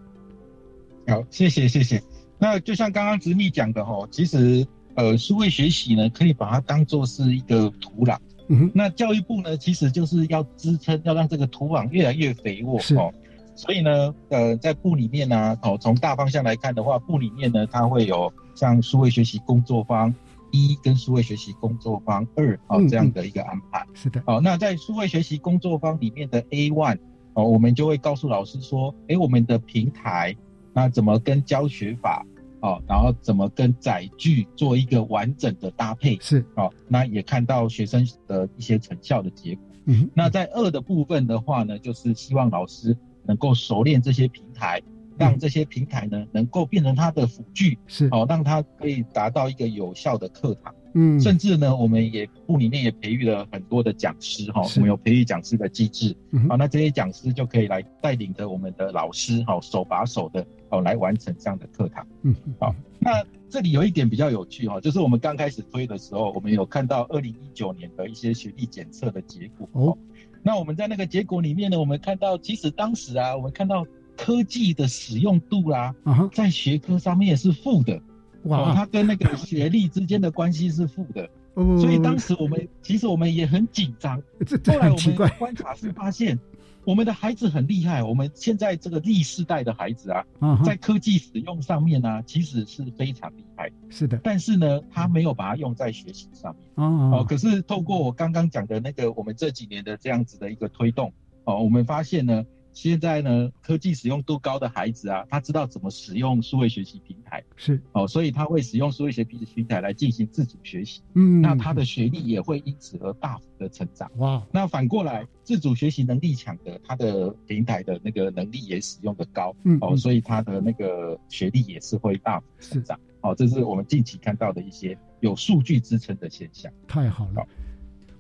[1.06, 2.02] 好，谢谢谢谢。
[2.38, 8.16] 那就像刚刚直密讲的哈，其实呃数位学习呢，可以把它当做是一个土壤，
[8.48, 13.12] 嗯那教育部呢，其实就是要支撑，要让这个土壤越来越肥沃是哦。
[13.56, 20.14] 所以呢，呃，在部里面呢、哦，从大方向来看的话，部里面呢，它会有像数位学习工作坊
[20.52, 23.84] 一跟数位学习工作坊二哦嗯这样的一个安排。
[23.94, 26.98] 是的，哦，那在数位学习工作坊里面的 A one
[27.34, 30.36] 哦，我们就会告诉老师说，诶，我们的平台
[30.72, 32.24] 那怎么跟教学法
[32.60, 39.64] 哦，然后怎么跟载具做一个完整的搭配是哦，那也看到学生的一些成效的结果。
[39.88, 44.82] 嗯那在二的部分的话呢，就是希望老师能够熟练这些平台，
[45.18, 48.08] 让这些平台呢能够变成他的辅具，是。
[48.10, 50.74] 哦，让他可以达到一个有效的课堂。
[50.94, 51.20] 嗯。
[51.20, 54.78] 甚至呢，我们也部里面也培育了很多的讲师哈，是。
[54.78, 56.14] 我们有培育讲师的机制，
[56.48, 62.06] 好，那这些讲师就可以来带领着我们的老师哈，手把手的哦来完成这样的课堂。
[62.22, 62.34] 嗯。
[62.58, 69.68] 好，那这里有一点比较有趣哈，就是我们刚开始推的时候，我们有看到二零一九年的一些学历检测的结果。
[69.72, 69.98] 哦，
[70.46, 73.84] 那我们在那个结果里面呢，我们看到其实当时啊，我们看到
[74.16, 75.92] 科技的使用度啦、
[76.32, 78.00] 在学科上面是负的。
[78.44, 81.28] 哇哦，它跟那个学历之间的关系是负的。
[81.54, 84.22] 哦所以当时我们其实我们也很紧张。
[84.66, 86.38] 后来我们观察是发现，
[86.86, 88.00] 我们的孩子很厉害。
[88.00, 90.24] 我们现在这个 Z 世代的孩子啊
[90.64, 93.72] 在科技使用上面呢、其实是非常厉害。
[93.90, 96.62] 是的，但是呢，他没有把它用在学习上面。
[96.76, 102.44] 哦哦，可是透过我刚刚讲的那个，我们这几年的这样子的一个推动，哦，我们发现呢，
[102.76, 107.80] 现在呢，科技使用度高的孩子啊，他知道怎么使用数位学习平台，是。
[107.92, 111.40] 哦，所以他会使用数位学习平台来进行自主学习，嗯。
[111.40, 114.10] 那他的学历也会因此而大幅的成长。
[114.18, 119.78] 哇，那反过来，自主学习能力强的，他的平台的那个能力也使用的高，哦，嗯。
[119.80, 123.00] 哦所以他的那个学历也是会大幅成长。
[123.22, 126.70] 哦，这是我们近期看到的一些有数据支撑的现象。
[126.86, 127.42] 太好了。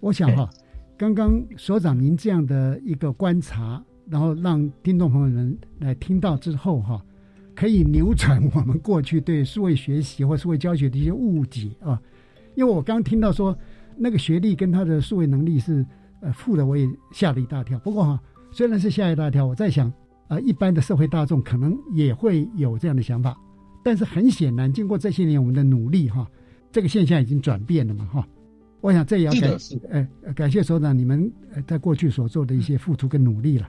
[0.00, 0.48] 我想哈，
[0.96, 7.02] 刚刚所长您这样的一个观察，然后让听众朋友们来听到之后哈，
[7.54, 12.00] 可以扭转我们过去对数位学习或数位教学的一些误解啊。
[12.54, 13.56] 因为我刚听到说
[13.96, 15.84] 那个学历跟他的数位能力是
[16.20, 17.78] 呃负的，我也吓了一大跳。
[17.80, 19.92] 不过哈，虽然是吓一大跳，我在想，
[20.28, 23.36] 呃，一般的社会大众可能也会有这样的想法，
[23.84, 26.26] 但是很显然，经过这些年我们的努力哈，
[26.72, 28.26] 这个现象已经转变了嘛哈。
[28.80, 33.68] 我想这也要感是的呃呃感谢所长你们呃在过去所做的一些付出跟努力了。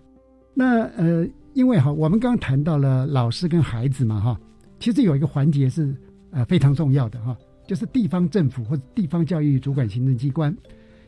[0.60, 4.40] 那呃，因为哈，我们刚刚谈到了老师跟孩子嘛哈，
[4.80, 5.96] 其实有一个环节是
[6.32, 10.52] 呃非常重要的哈，就是地方政府或者地方教育主管行政机关，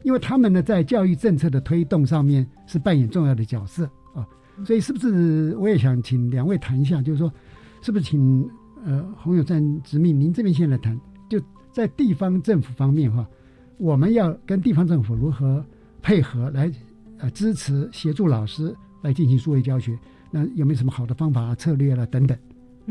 [0.04, 4.22] 因为他们呢在教育政策的推动上面是扮演重要的角色啊，
[4.64, 7.34] 所以是不是我也想请两位谈一下，就是说
[7.82, 8.48] 是不是请
[8.86, 10.96] 呃洪友善执秘您这边先来谈，
[11.28, 13.28] 就在地方政府方面哈，
[13.80, 15.66] 我们要跟地方政府如何
[16.04, 16.72] 配合来
[17.18, 19.98] 呃支持协助老师来进行数位教学，
[20.32, 22.38] 那有没有什么好的方法啊、策略啦、等等？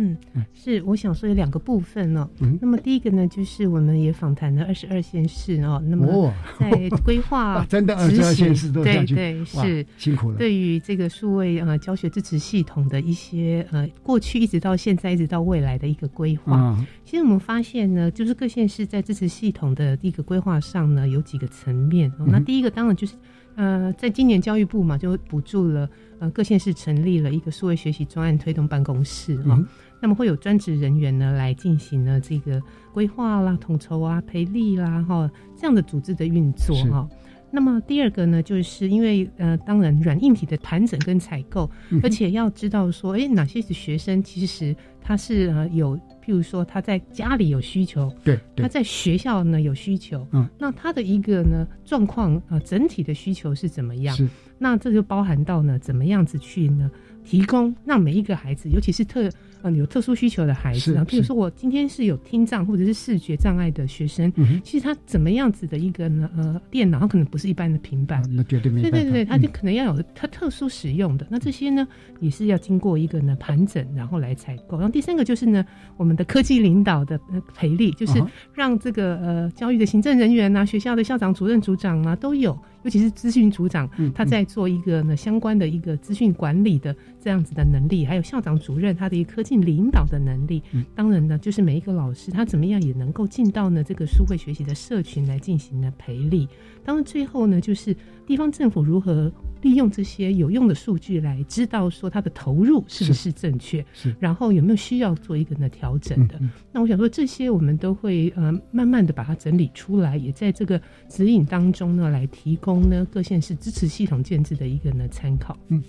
[0.01, 0.17] 嗯，
[0.55, 2.29] 是，我想说有两个部分哦。
[2.39, 2.57] 嗯。
[2.63, 6.33] 那么第一个呢，就是我们也访谈了二十二县市哦，那么哦。
[6.57, 6.71] 在
[7.05, 9.85] 规划 哇真的二十二县市都下去对是。
[9.97, 10.39] 辛苦了。
[10.39, 22.09] 对于这个数位呃教学支持系统的一些呃过去一直到现在一直到未来的一个规划，啊其实我们发现呢，就是各县市在支持系统的一个规划上呢，有几个层面。
[22.21, 23.17] 哦、那嗯第一个当然就是，
[23.59, 25.91] 呃，在今年教育部嘛，就补助了
[26.21, 29.67] 呃各县市成立了一个数位学习专案推动办公室啊、嗯。
[30.01, 32.63] 那么会有专职人员呢来进行呢这个
[32.95, 36.89] 规划啦、统筹啊、培力啦哈这样的组织的运作是。
[36.89, 37.09] 哈。
[37.51, 48.63] 那么第二个呢，就是因为呃，当然软硬体的盘整跟采购，嗯而且要知道说，哎，哪些是学生其实他是呃有，譬如说他在家里有需求，对对。
[48.63, 54.15] 他在学校呢有需求，嗯，那他的一个呢状况呃整体的需求是怎么样？
[54.15, 56.91] 是，那这就包含到呢怎么样子去呢
[57.25, 59.31] 提供让每一个孩子，尤其是特
[59.63, 68.99] 呃有特殊需求的孩子啊，譬如说我今天是有听障或者是视觉障碍的学生，嗯其实他怎么样子的一个呢呃电脑，他可能不是一般的平板，那绝对没办法。
[68.99, 71.27] 对对对，他就嗯可能要有他特殊使用的。
[71.31, 71.87] 那这些呢，
[72.21, 74.77] 也是要经过一个呢盘整，然后来采购。
[74.79, 75.65] 然后第三个就是呢，
[75.97, 78.23] 我们的科技领导的呃培力，就是
[78.55, 90.63] 让这个呃教育的行政人员啊、学校的校长、主任、组长啊都有，尤其是资讯组长嗯，他在做一个呢相关的一个资讯管理的这样子的能力，还有校长、主任他的一个科技领导的能力。
[90.73, 96.47] 嗯当然呢，就是每一个老师他怎么样也能够进到呢这个数位学习的社群来进行呢培力。
[96.85, 97.97] 当然最后呢，就是
[98.27, 99.33] 地方政府如何
[99.63, 106.37] 利用这些有用的数据来知道说他的投入是不是正确，是，然后有没有需要做一个呢调整的。
[106.41, 115.57] 嗯那我想说这些我们都会呃慢慢的把它整理出来，也在这个指引当中呢来提供呢各县市支持系统建制的一个呢参考。
[115.69, 115.83] 嗯，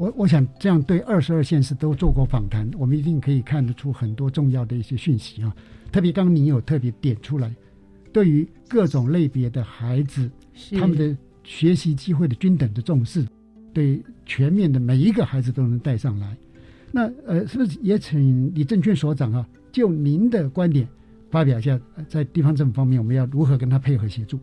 [0.00, 5.54] 我我想这样对二十二县市都做过访谈，我们一定可以看得出很多重要的一些讯息啊。
[5.92, 7.54] 特别刚刚您有特别点出来，
[8.10, 10.30] 对于各种类别的孩子，
[10.78, 13.26] 他们的学习机会的均等的重视，
[13.74, 16.34] 对全面的每一个孩子都能带上来。
[16.90, 20.88] 那呃，是不是也请李正券所长啊，就您的观点
[21.30, 24.40] 发表一下，呃在地方政府方面，我们要如何跟他配合协助？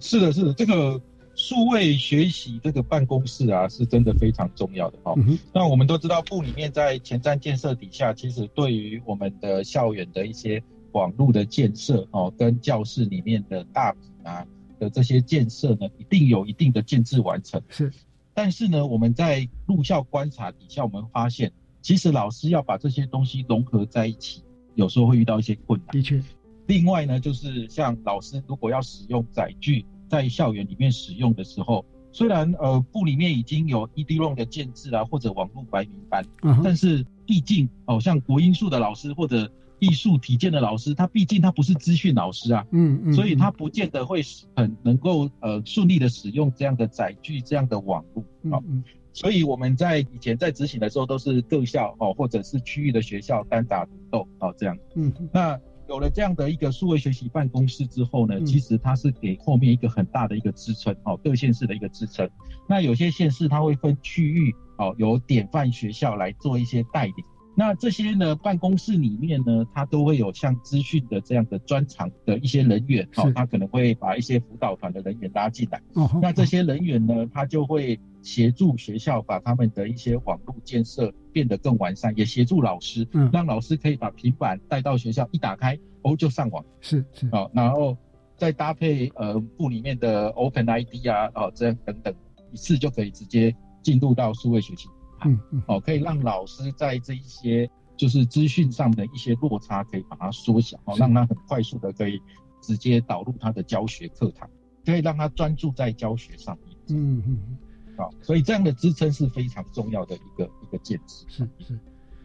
[0.00, 1.00] 是的，是的，这个
[1.36, 10.62] 数位学习这个办公室啊，是真的非常重要的哈、嗯那我们都知道，部里面在前瞻建设底下，其实对于我们的校园的一些
[10.92, 14.46] 网络的建设哦，跟教室里面的大屏啊
[14.78, 17.60] 的这些建设呢，一定有一定的建制完成。
[17.68, 17.92] 是，
[18.32, 24.42] 但是呢，我们在入校观察底下，我们发现，其实老师要把这些东西融合在一起，
[24.74, 25.88] 有时候会遇到一些困难。
[25.92, 26.22] 的确，
[26.66, 36.24] 另外呢，就是像老师如果要使用载具在校园里面使用的时候，虽然呃部里面已经有 ED-ROM 的建制啊，或者网络白名单，
[36.62, 44.22] 但是毕竟哦，像国音数的老师或者艺术体健的老师，他毕竟他不是资讯老师啊，嗯嗯，所以他不见得会
[44.54, 48.24] 很能够呃顺利的使用这样的载具、这样的网络。
[48.50, 48.82] 好、嗯
[49.12, 54.76] 所以我们在以前在执行的时候，都是各校哦，或者是区域的学校单打独斗哦这样。
[54.94, 62.28] 嗯那有了这样的一个数位学习办公室之后呢，嗯其实它是给后面一个很大的一个支撑哦，各县市的一个支撑。
[62.68, 67.14] 那有些县市它会分区域哦，由典范学校来做一些带领。
[67.58, 75.80] 那这些呢，办公室里面呢，它都会有像资讯的这样的专长的一些人员，哦，他可能会把一些辅导团的人员拉进来。
[75.94, 87.96] 哦那这些人员呢，他就会协助学校把他们的一些网络建设变得更完善，也协助老师，嗯让老师可以把平板带到学校，一打开哦就上网，是是哦，然后
[88.36, 92.14] 再搭配呃部里面的 Open ID 啊，哦这样等等，
[92.52, 94.88] 一次就可以直接进入到数位学习。
[95.24, 102.20] 嗯嗯哦，可以让老师在这一些就是资讯上的一些落差，可以把它缩小，哦，让他很快速的可以
[102.60, 104.48] 直接导入他的教学课堂，
[104.84, 106.76] 可以让他专注在教学上面。
[106.88, 107.56] 嗯嗯嗯，
[107.96, 111.24] 好、所以这样的支撑是非常重要的一个一个建设。
[111.28, 111.78] 是是，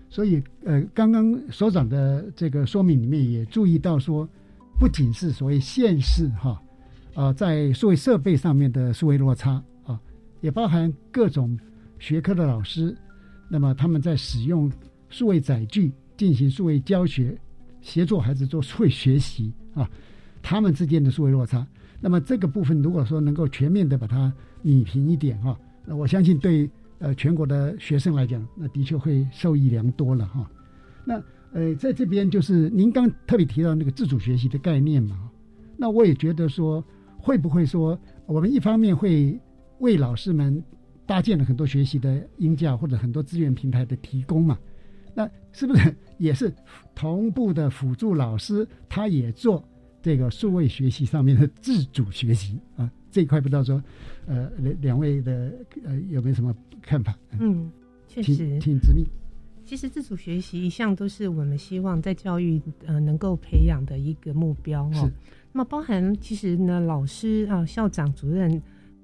[0.10, 4.28] 所以呃，刚刚所长的这个说明里面也注意到说，
[4.78, 6.62] 不仅是所谓县市哈，
[7.16, 10.00] 啊、在数位设备上面的数位落差啊，
[10.42, 11.58] 也包含各种
[12.02, 12.98] 学科的老师，
[13.48, 14.70] 那么他们在使用
[15.08, 17.40] 数位载具进行数位教学，
[17.80, 19.88] 协助孩子做数位学习啊，
[20.42, 21.66] 他们之间的数位落差。
[22.00, 24.34] 那么这个部分如果说能够全面的把它
[24.64, 30.50] 弭平一点哈、那我相信对呃全国的学生来讲，那的确会受益良多了哈、
[31.06, 31.22] 那
[31.54, 35.30] 呃在这边就是您刚特别提到那个自主学习的概念嘛，
[35.78, 36.84] 那我也觉得说
[37.20, 37.96] 会不会说
[38.26, 39.40] 我们一方面会
[39.78, 40.64] 为老师们
[41.12, 44.58] 搭建了很多学习的音教或者很多资源平台的提供嘛，
[45.14, 46.50] 那是不是也是
[46.96, 49.62] 同步的辅助老师，他也做
[50.02, 52.90] 这个数位学习上面的自主学习啊？
[53.12, 53.84] 这一块不知道说，
[54.26, 55.52] 呃，两两位的
[55.84, 57.14] 呃有没有什么看法？
[57.38, 57.70] 嗯，
[58.08, 59.06] 确实，请直命。
[59.66, 65.12] 其实自主学习一向都是我们希望在教育呃能够培养的一个目标哦是。
[65.52, 68.62] 那么包含其实呢，老师啊、校长、主任，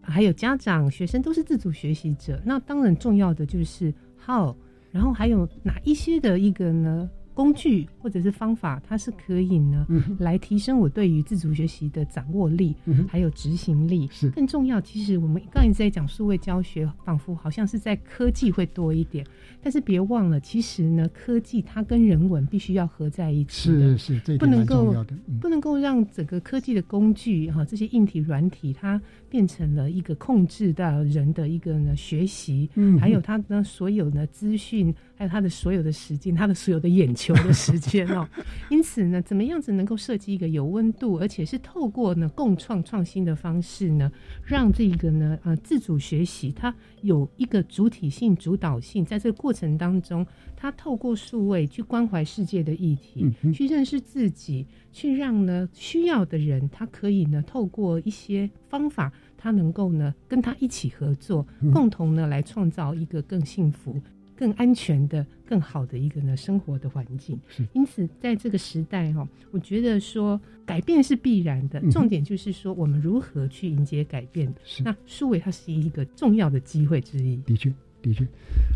[0.07, 2.41] 还有家长、学生都是自主学习者。
[2.45, 3.93] 那当然重要的就是
[4.25, 4.55] how，
[4.91, 14.09] 然后还有哪一些的一个呢工具或者是方法，它是可以呢、嗯来提升我对于自主学习的掌握力，嗯还有执行力。
[14.11, 19.23] 是更重要，其实我们刚才在讲数位教学，仿佛好像是在科技会多一点，
[19.61, 23.95] 但是别忘了，其实呢，科技它跟人文必须要合在一起的。
[23.99, 25.15] 是是，不能够重要的。
[25.27, 38.27] 嗯不能够让整个科技的工具哈、这些硬体软体它变成了一个控制到人的一个呢学习，嗯还有它呢所有的资讯，还有他的所有的时间，他的所有的眼球的时间哦。
[38.69, 44.11] 因此呢，怎么样子能够设计一个有温度，而且是透过呢共创创新的方式呢，
[44.43, 63.99] 让这个呢呃自主学习它有一个主体性、主导性，在这个过程当中，它透过数位去关怀世界的议题，去认识自己，去让呢需要的人，他可以呢透过一些方法，他能够呢跟他一起合作，嗯共同呢来创造一个更幸福、
[64.37, 67.37] 更安全的、更好的一个呢生活的环境。
[67.73, 74.53] 因此在这个时代哈，我觉得说改变是必然的，重点就是说我们如何去迎接改变。
[74.83, 77.35] 那数位它是一个重要的机会之一。
[77.37, 78.27] 的确，的确，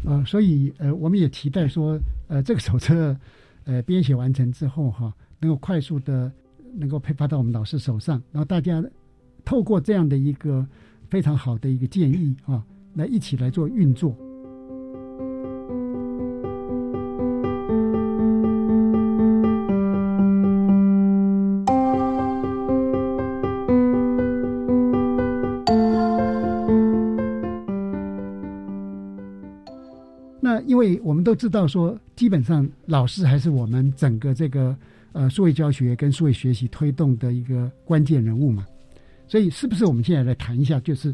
[0.05, 3.15] 呃，所以呃，我们也期待说，呃，这个手册
[3.65, 6.31] 呃编写完成之后哈，能够快速的
[6.75, 8.83] 能够配发到我们老师手上，然后大家
[9.45, 10.65] 透过这样的一个
[11.09, 14.17] 非常好的一个建议啊，来一起来做运作。
[31.11, 34.73] 我们都知道说，基本上老师还是我们整个这个
[35.11, 38.65] 呃数位教学跟数位学习推动的一个关键人物嘛，
[39.27, 41.13] 所以是不是我们现在来谈一下，就是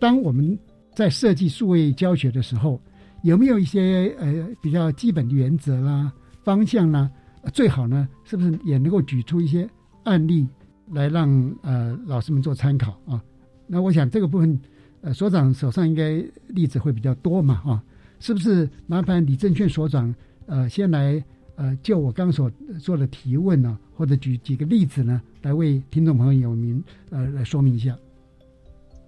[0.00, 0.58] 当我们
[0.92, 2.80] 在设计数位教学的时候，
[3.22, 6.12] 有没有一些呃比较基本的原则啦、
[6.42, 7.08] 方向啦？
[7.54, 9.70] 最好呢，是不是也能够举出一些
[10.02, 10.44] 案例
[10.90, 11.30] 来让
[11.62, 13.22] 呃老师们做参考啊？
[13.68, 14.60] 那我想这个部分，
[15.00, 17.80] 呃所长手上应该例子会比较多嘛，啊？
[18.20, 20.14] 是不是麻烦李正券所长，
[20.46, 21.22] 呃，先来
[21.56, 22.50] 呃，就我刚所
[22.80, 27.96] 做的提问呢，或者举几个例子呢，来为听众朋友们呃来说明一下。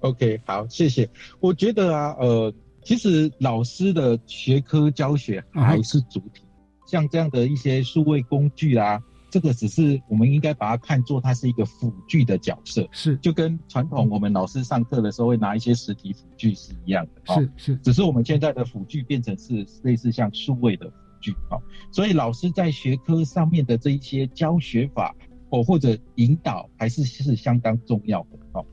[0.00, 1.08] OK，好，谢谢。
[1.40, 2.52] 我觉得啊，呃，
[2.82, 6.42] 其实老师的学科教学还是主体，
[6.86, 9.00] 像这样的一些数位工具啊。
[9.30, 13.16] 这个只是我们应该把它看作它是一个辅具的角色，是。
[13.18, 21.56] 就跟传统我们老师上课的时候会拿一些实体辅具是一样的，是是，只是我们现在的辅具变成是类似像数位的辅具啊，
[21.92, 25.14] 所以老师在学科上面的这一些教学法
[25.50, 28.66] 哦或者引导还是是相当重要的哦。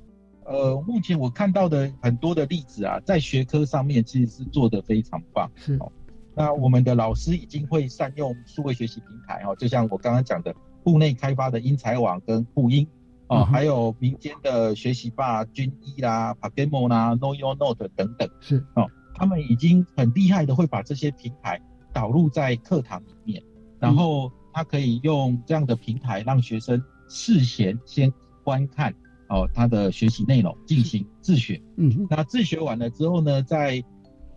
[0.46, 5.76] 呃，目前我看到的很多的例子啊，在学科上面其实是做的非常棒，是。
[5.76, 5.92] 哦。
[6.38, 12.88] 那我们的老师已经会善用数位学习平台哦，就像我刚刚讲的，户内开发的英才网跟酷英
[13.26, 18.64] 哦，还有民间的学习霸、军医啦、p a g a m o 啦、Know Your Note 等等，是。
[18.76, 21.60] 哦，他们已经很厉害的会把这些平台
[21.92, 23.42] 导入在课堂里面，
[23.80, 26.80] 然后他可以用这样的平台让学生
[27.10, 28.14] 事先先
[28.44, 28.94] 观看
[29.30, 33.84] 哦他的学习内容进行自学，嗯，那自学完了之后呢，在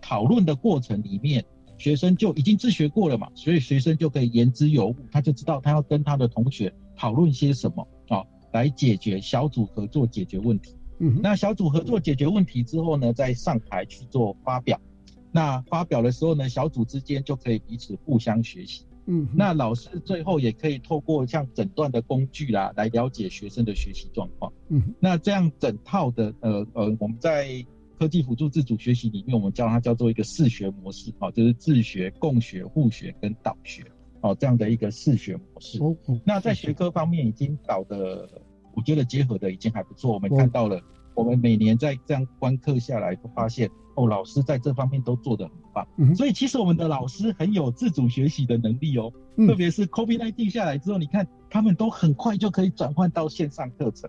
[0.00, 1.44] 讨论的过程里面。
[1.80, 8.22] 学生就已经自学过了嘛，所以学生就可以言之有物，他就知道他要跟他的同学讨论些什么啊，
[8.52, 10.76] 来解决小组合作解决问题。
[10.98, 14.78] 嗯，那小组合作解决问题之后呢，再上台去做发表。
[15.32, 18.84] 那发表的时候呢，小组之间就可以彼此互相学习。
[19.06, 24.52] 嗯，那老师最后也可以透过像诊断的工具啦，来了解学生的学习状况。
[24.68, 27.64] 嗯，那这样整套的呃呃，我们在。
[28.00, 33.84] 科技辅助自主学习里面，我们叫它叫做一个四学模式，哦，就是自学、共学、互学跟导学，
[34.22, 35.78] 哦，这样的一个四学模式。
[35.82, 36.18] 哦哦。
[36.24, 38.26] 那在学科方面已经导的，
[38.74, 40.14] 我觉得结合的已经还不错。
[40.14, 40.80] 我们看到了，
[41.14, 45.86] 我们每年在这样观课下来，都发现哦，老师在这方面都做得很棒。
[45.98, 46.16] 嗯。
[46.16, 49.12] 所以其实我们的老师很有自主学习的能力哦，
[49.46, 54.08] 特别是 COVID-19 定下来之后，你看他们都很快就可以转换到线上课程。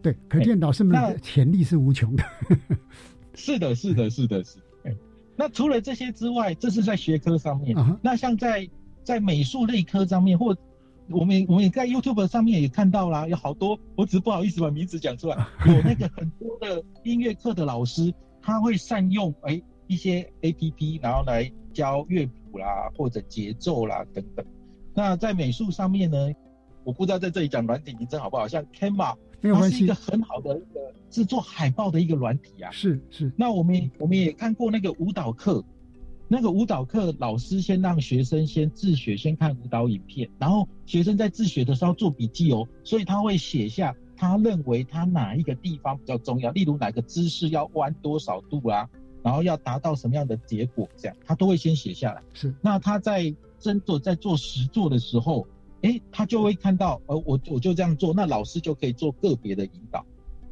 [0.00, 2.22] 对，可见老师们的潜力是无穷的。
[3.34, 4.58] 是的，是的，是的，是。
[4.84, 4.94] 哎，
[5.36, 7.76] 那除了这些之外，这是在学科上面。
[8.02, 8.68] 那像在
[9.02, 10.56] 在美术类科上面，或
[11.10, 15.36] 我们我们也在 YouTube 上面也看到啦，有好多，我只是不好意思把名字讲出来。
[15.66, 24.46] 有那个很多的音乐课的老师，他会善用哎一些 APP，然后来教乐谱啦，或者节奏啦等等。
[24.94, 26.32] 那在美术上面呢，
[26.84, 29.16] 我不知道在这里讲软体名称好不好，像 Canva。
[29.52, 30.80] 它是一个很好的一个
[31.10, 33.30] 制作海报的一个软体啊，是是。
[33.36, 35.62] 那我们我们也看过那个舞蹈课，
[36.28, 48.88] 那个舞蹈课老师先让学生先自学，先看舞蹈影片，然后学生在自学的时候做笔记哦，所以他会写下他认为他哪一个地方比较重要，例如哪个姿势要弯多少度啊，
[49.22, 52.22] 然后要达到什么样的结果，这样他都会先写下来。
[52.32, 52.54] 是。
[52.62, 55.46] 那他在真做在做实做的时候。
[55.84, 60.02] 哎，他就会看到，呃，我我就这样做，那老师就可以做个别的引导，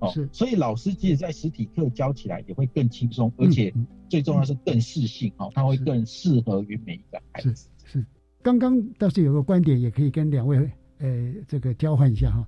[0.00, 3.72] 哦，是，所以老师即使，在实体课教起来也会更轻松，而且
[4.10, 7.54] 最重要是更适性，哦，他会更适合于每一个孩子。
[7.54, 8.06] 是是，
[8.42, 12.46] 刚刚倒是有个观点，也可以跟两位呃这个交换一下哈，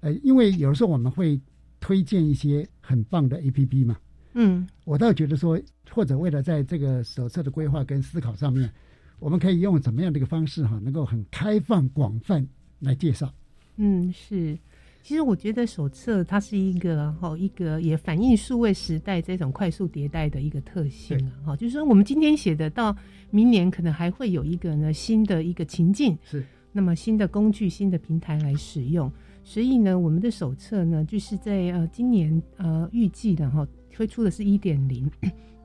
[0.00, 1.40] 呃，因为有时候我们会
[1.80, 3.96] 推荐一些很棒的 A P P 嘛，
[4.34, 5.58] 嗯，我倒觉得说，
[5.90, 8.70] 或者为了在这个手册的规划跟思考上面。
[9.18, 12.46] 我们可以用怎么样的一个方式哈，能够很开放广泛
[12.80, 13.32] 来介绍？
[13.76, 14.58] 嗯，是。
[15.00, 22.94] 其实我觉得手册它是一个哈一个也反映数位时代这种快速迭代的一个特性啊哈，就是说我们今天写的到
[23.30, 29.10] 明年可能还会有一个呢新的一个情境，是那么新的工具、新的平台来使用，
[29.44, 35.10] 所以呢，我们的手册呢就是在呃今年呃预计的哈推出的是一点零。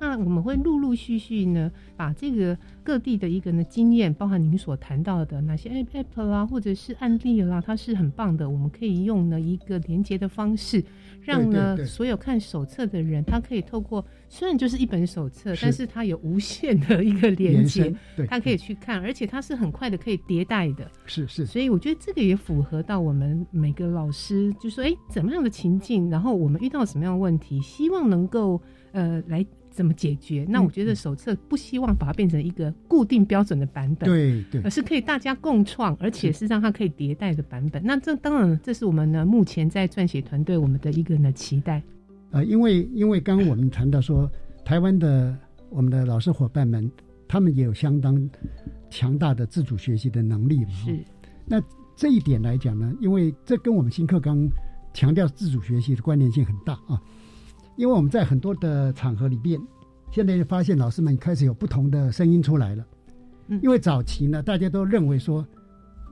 [0.03, 8.49] 那我们会陆陆续续呢，把这个各地的一个呢经验，包含您所谈到的哪些 app 啦，或者是案例啦，它是很棒的。
[8.49, 10.83] 我们可以用呢一个连接的方式，
[11.21, 17.95] 让呢所有看手册的人，他可以透过虽然就是一本手册，但是它有无限的一个连接，
[18.27, 20.85] 他可以去看，而且它是很快的可以迭代的。
[21.05, 29.45] 是是，所以我觉得这个也符合到我们每个老师，就说哎，怎么样的情境，然后我们遇到什么样的问题，希望能够呃来。
[29.74, 30.45] 怎么解决？
[30.47, 37.84] 那我觉得手册不希望把它变成一个固定标准的版本，对对，而是可以大家共创，而且是让它可以迭代的版本。
[37.84, 41.82] 那这当然，这是我们呢目前在撰写团队我们的一个呢期待。
[42.30, 44.32] 呃，因为因为刚刚我们谈到说，
[44.63, 45.36] 台湾的
[45.69, 46.89] 我们的老师伙伴们，
[47.28, 48.30] 他们也有相当
[48.91, 50.63] 强大的自主学习的能力。
[50.67, 51.03] 是。
[51.45, 51.61] 那
[51.95, 54.47] 这一点来讲呢，因为这跟我们新课纲
[54.93, 57.01] 强调自主学习的关联性很大啊。
[57.76, 59.59] 因为我们在很多的场合里边，
[60.11, 62.86] 现在就发现老师们开始有不同的声音出来了。
[63.47, 65.45] 嗯，因为早期呢，大家都认为说，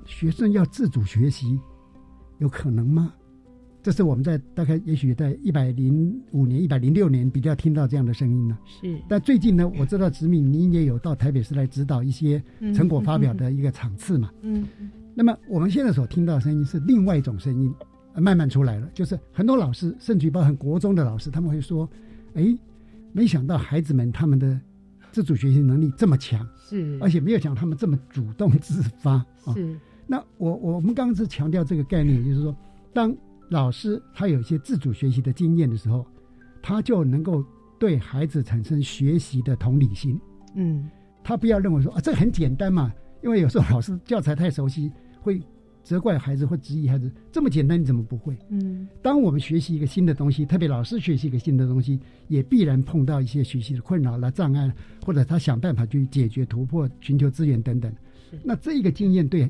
[0.05, 1.59] 学生要自主学习，
[2.39, 3.14] 有可能吗？
[3.84, 8.57] 这是我们在大概也许在一百零五年、一百零六年比较听到这样的声音呢。
[8.66, 8.95] 是。
[9.07, 12.43] 但最近呢，我知道子敏您也有到台北市来指导一些
[12.76, 14.30] 成果发表的一个场次嘛。
[14.41, 14.68] 嗯。
[15.16, 17.74] 那么我们现在所听到的声音是另外一种声音。
[18.16, 21.89] 慢慢出来了，就是很多老师，甚至包含国中的老师，他们会说
[22.36, 22.57] ：“哎，
[23.14, 24.59] 没想到孩子们他们的
[25.12, 29.78] 自主学习能力这么强，是，而且没有讲他们这么主动自发。”是。
[30.07, 32.55] 那我我们刚刚是强调这个概念，就是说，
[32.93, 33.16] 当
[33.49, 36.05] 老师他有一些自主学习的经验的时候，
[36.62, 37.45] 他就能够
[37.80, 40.20] 对孩子产生学习的同理心。
[40.55, 40.89] 嗯，
[41.24, 42.91] 他不要认为说啊，这很简单嘛，
[43.24, 44.91] 因为有时候老师教材太熟悉
[45.22, 45.41] 会。
[45.84, 48.36] 责怪孩子或质疑孩子，这么简单你怎么不会？
[48.49, 54.71] 嗯，当我们学习一个新的东西，特别老师学习一个新的东西，也必然碰到一些学习的困扰、了障碍，
[55.05, 57.91] 或者他想办法去解决、突破、寻求资源等等。
[58.43, 59.49] 那这一个经验对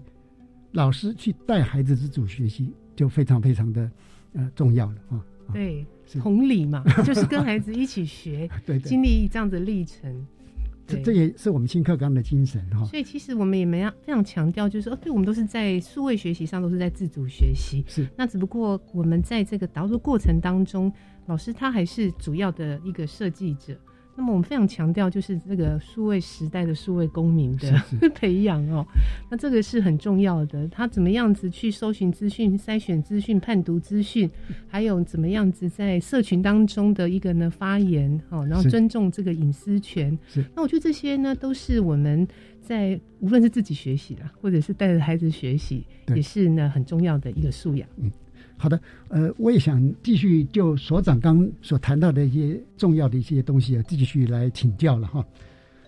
[0.71, 3.91] 老师去带孩子自主学习就非常非常的
[4.33, 5.25] 呃重要了啊。
[5.53, 5.85] 对，
[6.21, 10.25] 同理嘛， 就是跟孩子一起学， 对，经历这样的历程。
[10.87, 18.07] 这这也是我们新课纲的精神哈，所以其实我们也没要非常强调，就是说，对我们都是在数位学习上都是在自主学习，是。
[18.17, 20.91] 那只不过我们在这个导入过程当中，
[21.27, 23.77] 老师他还是主要的一个设计者。
[24.21, 27.73] 那么我们非常强调，就是这个数位时代的数位公民的
[28.13, 28.85] 培养哦，
[29.31, 30.67] 那这个是很重要的。
[30.67, 34.29] 他怎么样子去搜寻资讯、筛选资讯、判读资讯，
[34.67, 40.15] 还有怎么样子在社群当中的一个呢发言哦，然后尊重这个隐私权。
[40.27, 42.27] 是，那我觉得这些呢，都是我们
[42.61, 45.83] 在无论是自己学习啦，或者是带着孩子学习，
[46.15, 47.89] 也是呢很重要的一个素养。
[47.97, 48.11] 嗯。
[48.61, 55.25] 好的，呃，我也想继续就所长刚所谈到的一些重要的一些东西啊，继续来请教了哈。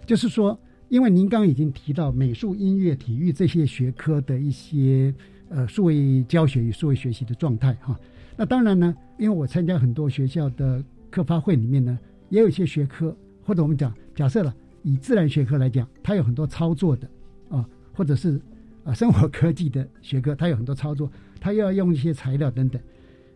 [0.08, 0.60] 就是说，
[0.90, 5.14] 因为您刚已经提到美术、音乐、体育这些学科的一些
[5.50, 7.96] 呃数位教学与数位学习的状态哈。
[8.36, 11.96] 那当然呢，因为我参加很多学校的课发会里面呢，
[12.30, 14.52] 也有一些学科，或者我们讲假设了
[14.82, 17.08] 以自然学科来讲，它有很多操作的
[17.50, 17.64] 啊，
[17.94, 18.42] 或者是
[18.84, 21.10] 啊生活科技的学科，它有很多操作。
[21.40, 22.82] 它又要用一些材料等等，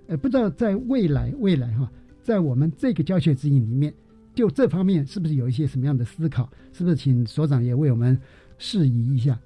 [0.07, 1.91] 呃，不知道在未来未来哈，
[2.23, 3.93] 在我们这个教学指引里面，
[4.33, 6.49] 就这方面是不是有一些什么样的思考？
[6.71, 8.17] 是不是请所长也为我们
[8.57, 9.37] 示意一下？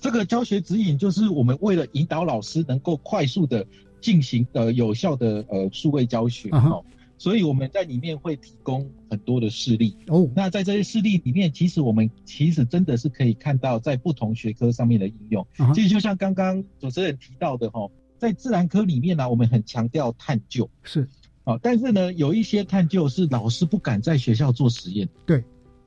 [0.00, 3.66] 这个教学指引就是我们为了引导老师能够快速的
[4.00, 6.82] 进行呃有效的呃数位教学哦，
[7.16, 10.28] 所以我们在里面会提供很多的事例哦。
[10.34, 15.46] 那在这些事例里面，其实我们其实真的是可以看到在不同学科上面的应用。
[15.74, 17.88] 其实就像刚刚主持人提到的哈，
[18.18, 21.08] 在自然科里面呢，我们很强调探究是
[21.44, 25.42] 啊，但是呢，有一些探究是老师不敢在学校做实验，对，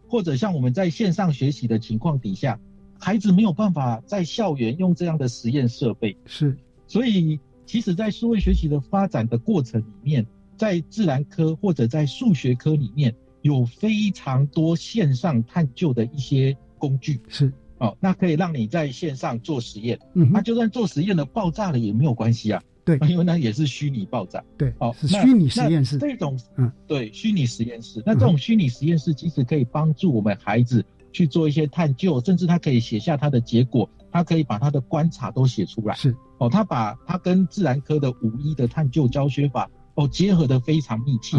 [0.08, 2.60] 或者像我们在线上学习的情况底下，
[3.00, 6.58] 孩子没有办法在校园用这样的实验设备，是，
[6.88, 10.26] 所以其实，在数位学习的发展的过程里面。
[10.58, 17.54] 在自然科或者在数学科里面有非常多线上探究的一些工具，是。
[17.80, 26.00] 哦，那可以让你在线上做实验，嗯，那就算做实验了爆炸了也没有关系啊，对， 因为那也是虚拟爆炸，对，哦，是虚拟实验室。
[26.00, 30.84] 这种，嗯，对，虚拟实验室，那这种虚拟实验室其实可以帮助我们孩子
[31.14, 35.94] 去做一些探究，甚至他可以写下他的结果，他可以把他的观察都写出来。
[35.94, 36.16] 是。
[36.40, 41.38] 哦，他把他跟自然科的五一的探究教学法哦结合的非常密切。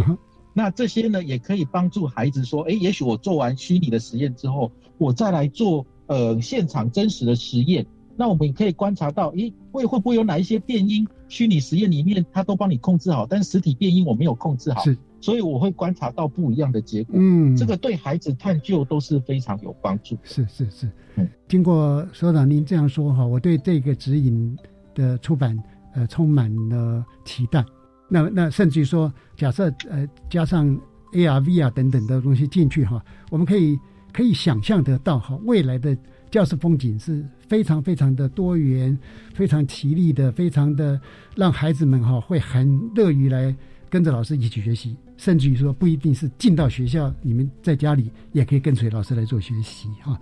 [0.52, 7.86] 那这些呢，也可以帮助孩子说，哎，也许我做完虚拟的实验之后，我再来做呃现场真实的实验。
[8.16, 11.06] 那我们也可以观察到，诶，会会不会有哪一些变音？
[11.28, 17.14] 虚拟实验里面它都帮你控制好，但是实体变音我没有控制好，是，所以我会观察到不一样的结果。
[17.16, 20.18] 嗯，这个对孩子探究都是非常有帮助。
[20.24, 24.58] 是是是，嗯，经过所长您这样说哈，我对这个指引
[24.94, 25.56] 的出版
[25.94, 27.64] 呃充满了期待。
[28.08, 30.68] 那那甚至于说，假设呃加上
[31.12, 33.78] AR、VR 等等的东西进去哈，我们可以
[34.12, 35.96] 可以想象得到哈未来的。
[36.30, 38.94] 教室风景是非常非常的多元，
[39.32, 41.00] 非常奇丽的，非常的
[41.34, 43.56] 让孩子们哈会很乐于来
[43.88, 50.20] 跟着老师一起学习，甚至于说不一定是进到学校，你们在家里也可以跟随老师来做学习哈。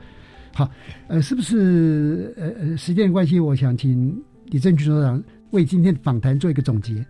[0.55, 0.71] 好，
[1.09, 5.21] 呃，是不是呃呃时间关系，我想请李正军所长
[5.51, 7.05] 为今天访谈做一个总结。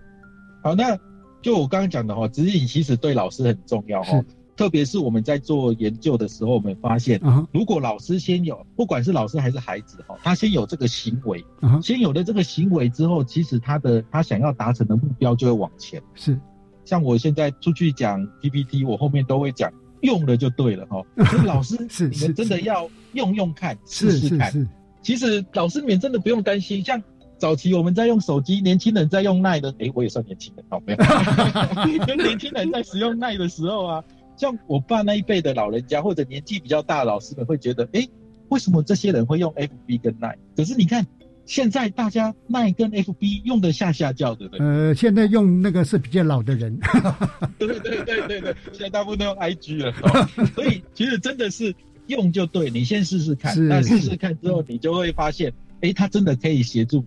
[0.66, 0.98] 好，那
[1.40, 4.20] 就我刚刚讲的哈，指引其实对老师很重要哈。
[4.56, 7.20] 特别是我们在做研究的时候，我们发现，
[7.52, 11.44] 如果老师先有，不管是老师还是孩子，哈，他先有这个行为，
[11.80, 16.02] 先有了这个行为之后，其实他的他想要达成的目标就会往前。
[16.16, 16.36] 是，
[16.84, 21.00] 像我现在出去讲 PPT，我后面都会讲用了就对了， 哈。
[21.30, 24.68] 所以老师，是你们真的要用用看，试试看。
[25.00, 27.00] 其实老师你们真的不用担心，像
[27.38, 32.06] 早期我们在用手机，年轻人在用耐的，哎，我也算年轻人，哦没有？
[32.06, 34.04] 跟 年轻人在使用耐的时候啊。
[34.38, 38.06] 像我爸那一辈的老人家，或者年纪比较大的老师们会觉得，哎，
[38.50, 40.36] 为什么这些人会用 FB 跟 Line？
[40.54, 41.06] 可是你看，
[41.46, 46.78] 现在大家 Line 跟 FB 用的下下叫的，对呃，现在用那个是比较老的人。
[47.58, 49.90] 对对对对对，现在大部分都用 IG 了。
[50.54, 51.74] 所以其实真的是
[52.08, 53.54] 用就对，你先试试看。
[53.66, 57.02] 那试试看之后，你就会发现，哎，它真的可以协助。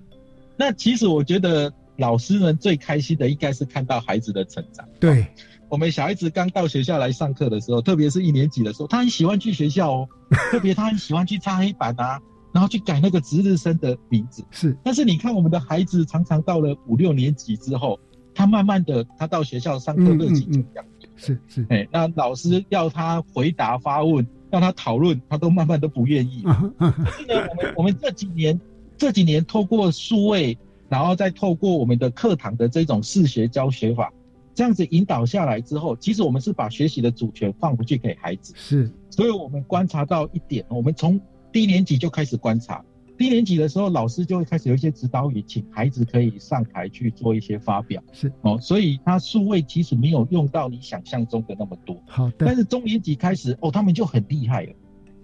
[0.59, 4.85] 那其实我觉得老师们最开心的应该是看到孩子的成长。
[4.99, 5.25] 对。
[5.69, 10.07] 我们小孩子刚到学校来上课的时候，特别是一年级的时候，他很喜欢去学校哦。
[10.51, 12.19] 特别他很喜欢去擦黑板啊，
[12.51, 14.43] 然后去改那个值日生的名字。
[14.49, 14.75] 是。
[14.83, 17.99] 但是你看，我们的孩子常常到了五六年级之后，
[18.33, 21.07] 他慢慢的，他到学校上课热情就降低。
[21.15, 21.65] 是是。
[21.69, 26.41] 哎，那老师要他回答发问，让他讨论，他都慢慢都不愿意。
[26.79, 28.59] 可是呢，我们我们这几年
[28.99, 30.57] 这几年透过数位，
[30.89, 34.11] 然后再透过我们的课堂的这种视学教学法。
[34.53, 38.53] 这样子引导下来之后，其实我们是把学习的主权放回去给孩子。
[38.57, 41.17] 是，所以我们观察到一点，我们从
[41.53, 42.83] 低年级就开始观察。
[43.17, 48.03] 低年级的时候，老师就会开始有一些指导语，请孩子可以上台去做一些发表。
[48.11, 51.97] 是哦，所以他数位其实没有用到你想象中的那么多。
[52.05, 52.45] 好的。
[52.45, 54.73] 但是中年级开始，哦，他们就很厉害了。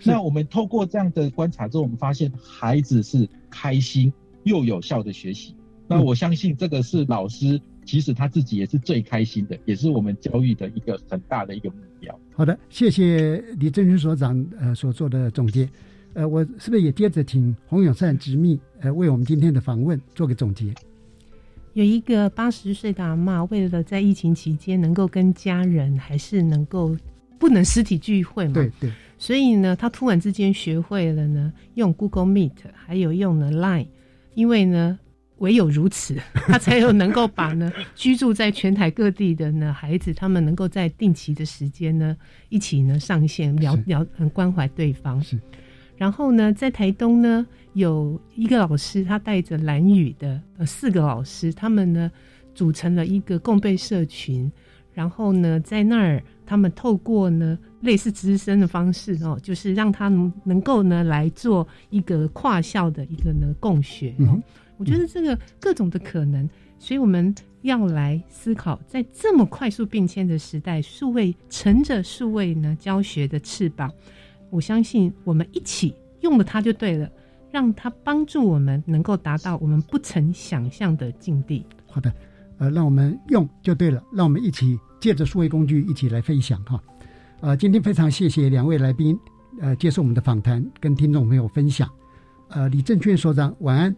[0.03, 4.11] 那我们透过这样的观察之后，我们发现孩子是开心
[4.43, 5.55] 又有效的学习。
[5.87, 7.61] 那我相信这个是老师。
[7.87, 12.19] 其实他自己也是最开心的，也是我们教育的一个很大的一个目标。
[12.33, 15.69] 好的，谢谢李正军所长呃所做的总结。
[16.15, 20.73] 呃，我是不是也接着请洪永善执秘呃为我们今天的访问做个总结？
[21.73, 26.97] 有一个八十岁的阿妈，为了在疫情期间能够跟家人还是能够
[27.37, 33.87] 不能实体聚会嘛，对对，所以呢，他突然之间学会了呢用 Google Meet，还有用了 Line，
[34.33, 34.99] 因为呢。
[35.39, 36.15] 唯有如此，
[36.47, 42.15] 他才有能够把呢 居住在全台各地的呢孩子，他们能够在定期的时间呢
[42.47, 45.21] 一起呢上线聊聊，很关怀对方。
[45.21, 45.37] 是，
[45.97, 52.09] 然后呢，在台东呢有一个老师，他带着蓝语的呃四个老师，他们呢
[52.53, 54.49] 组成了一个共备社群，
[54.93, 64.41] 然后呢在那儿他们透过呢类似直升的方式哦，就是让他能能够呢来做一个跨校的一个呢共学哦。
[64.77, 73.89] 我觉得这个各种的可能，所以我们要来思考，在这么快速变迁的时代，数位乘着数位呢教学的翅膀，
[74.49, 77.09] 我相信我们一起用了它就对了，
[77.51, 81.65] 让它帮助我们能够达到我们不曾想象的境地。
[81.87, 82.13] 好的，
[82.57, 86.83] 呃，让我们用就对了，让我们一起借着数位工具一起来分享哈。
[87.45, 89.15] 呃，今天非常谢谢两位来宾，
[89.61, 91.87] 呃，接受我们的访谈，跟听众朋友分享。
[92.47, 93.95] 呃，李正确所长，晚安。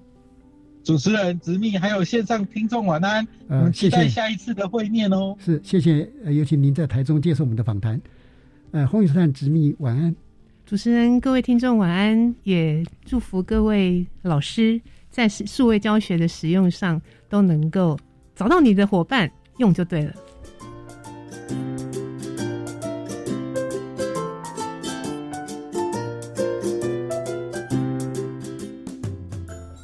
[0.84, 5.34] 主持人直密，还有线上听众晚安，呃，期待下一次的会面哦。
[5.40, 7.98] 是，谢谢，呃，有请您在台中接受我们的访谈。
[8.72, 10.14] 呃，洪雨善直密晚安，
[10.66, 14.78] 主持人各位听众晚安，也祝福各位老师
[15.10, 17.98] 在数位教学的使用上都能够
[18.36, 20.14] 找到你的伙伴，用就对了。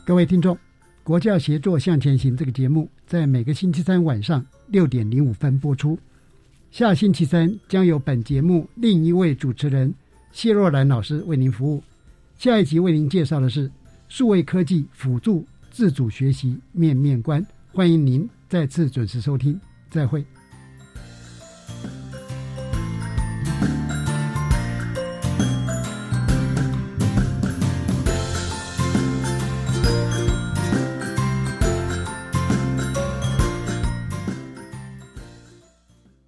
[0.05, 0.57] 各位听众，
[1.01, 5.97] 国教协作向前行这个节目在每个星期三晚上六点零五分播出。
[6.71, 9.93] 下星期三将由本节目另一位主持人
[10.33, 11.81] 谢若兰老师为您服务。
[12.37, 13.71] 下一集为您介绍的是
[14.09, 19.57] 数位科技辅助自主学习面面观，欢迎您再次准时收听，
[19.89, 20.25] 再会。